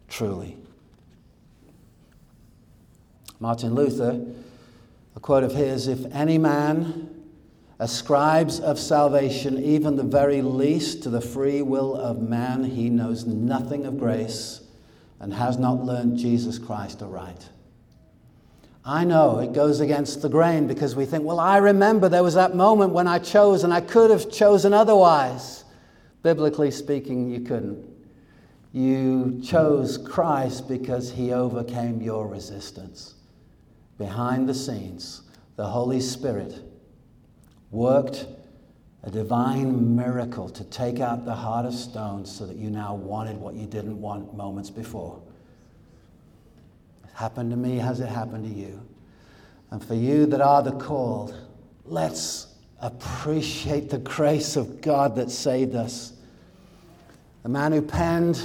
[0.09, 0.57] Truly.
[3.41, 4.25] Martin Luther,
[5.15, 7.11] a quote of his If any man
[7.79, 13.27] ascribes of salvation even the very least to the free will of man, he knows
[13.27, 14.66] nothing of grace
[15.21, 17.49] and has not learned Jesus Christ aright.
[18.85, 22.35] I know it goes against the grain because we think, well, I remember there was
[22.35, 25.65] that moment when I chose and I could have chosen otherwise.
[26.23, 27.85] Biblically speaking, you couldn't.
[28.73, 33.15] You chose Christ because he overcame your resistance.
[33.99, 35.23] behind the scenes,
[35.57, 36.63] the Holy Spirit
[37.71, 38.27] worked
[39.07, 43.37] a divine miracle to take out the heart of stone so that you now wanted
[43.37, 45.23] what you didn't want moments before.
[47.05, 48.83] It happened to me, has it happened to you?
[49.71, 51.37] And for you that are the called,
[51.85, 52.49] let's
[52.81, 56.13] appreciate the grace of God that saved us.
[57.45, 58.43] The man who penned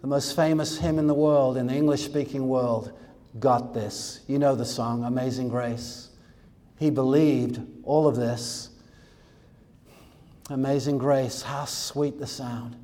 [0.00, 2.92] the most famous hymn in the world, in the English speaking world,
[3.40, 4.20] got this.
[4.28, 6.10] You know the song, Amazing Grace.
[6.78, 8.70] He believed all of this.
[10.50, 12.76] Amazing grace, how sweet the sound.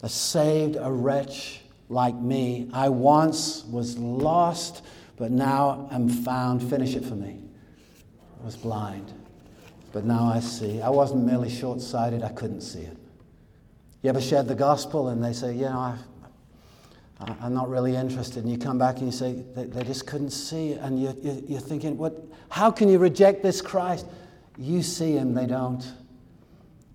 [0.00, 1.60] that saved a wretch
[1.90, 2.70] like me.
[2.72, 4.82] I once was lost,
[5.16, 6.62] but now am found.
[6.62, 7.42] Finish it for me.
[8.40, 9.12] I was blind,
[9.92, 10.80] but now I see.
[10.80, 12.96] I wasn't merely short sighted, I couldn't see it.
[14.02, 15.94] You ever shared the gospel and they say, you know,
[17.20, 18.44] I, I'm not really interested.
[18.44, 20.70] And you come back and you say, they, they just couldn't see.
[20.70, 22.16] it." And you, you, you're thinking, what,
[22.48, 24.06] how can you reject this Christ?
[24.56, 25.84] You see him, they don't.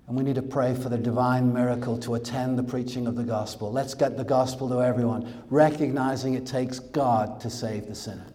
[0.07, 3.23] And we need to pray for the divine miracle to attend the preaching of the
[3.23, 3.71] gospel.
[3.71, 8.27] Let's get the gospel to everyone, recognizing it takes God to save the sinner.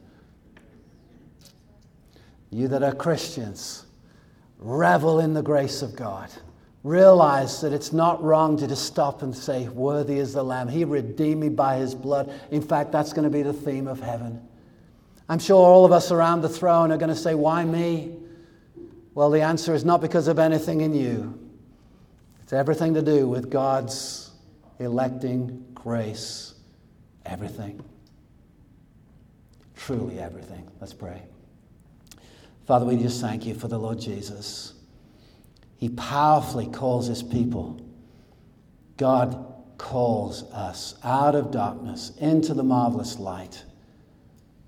[2.50, 3.86] You that are Christians,
[4.58, 6.30] revel in the grace of God.
[6.82, 10.66] Realize that it's not wrong to just stop and say, Worthy is the Lamb.
[10.66, 12.32] He redeemed me by his blood.
[12.50, 14.40] In fact, that's going to be the theme of heaven.
[15.28, 18.16] I'm sure all of us around the throne are going to say, Why me?
[19.14, 21.38] Well, the answer is not because of anything in you,
[22.51, 24.32] it's everything to do with God's
[24.80, 26.55] electing grace.
[27.24, 27.80] Everything.
[29.76, 30.68] Truly everything.
[30.80, 31.22] Let's pray.
[32.66, 34.74] Father, we just thank you for the Lord Jesus.
[35.76, 37.80] He powerfully calls his people.
[38.96, 39.46] God
[39.78, 43.62] calls us out of darkness into the marvelous light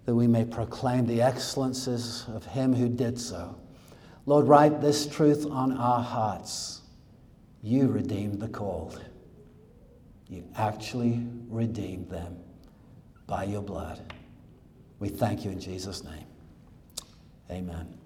[0.05, 3.59] that we may proclaim the excellences of him who did so.
[4.25, 6.82] Lord, write this truth on our hearts.
[7.63, 9.01] You redeemed the called.
[10.29, 12.37] You actually redeemed them
[13.27, 14.01] by your blood.
[14.99, 16.27] We thank you in Jesus' name.
[17.51, 18.02] Amen.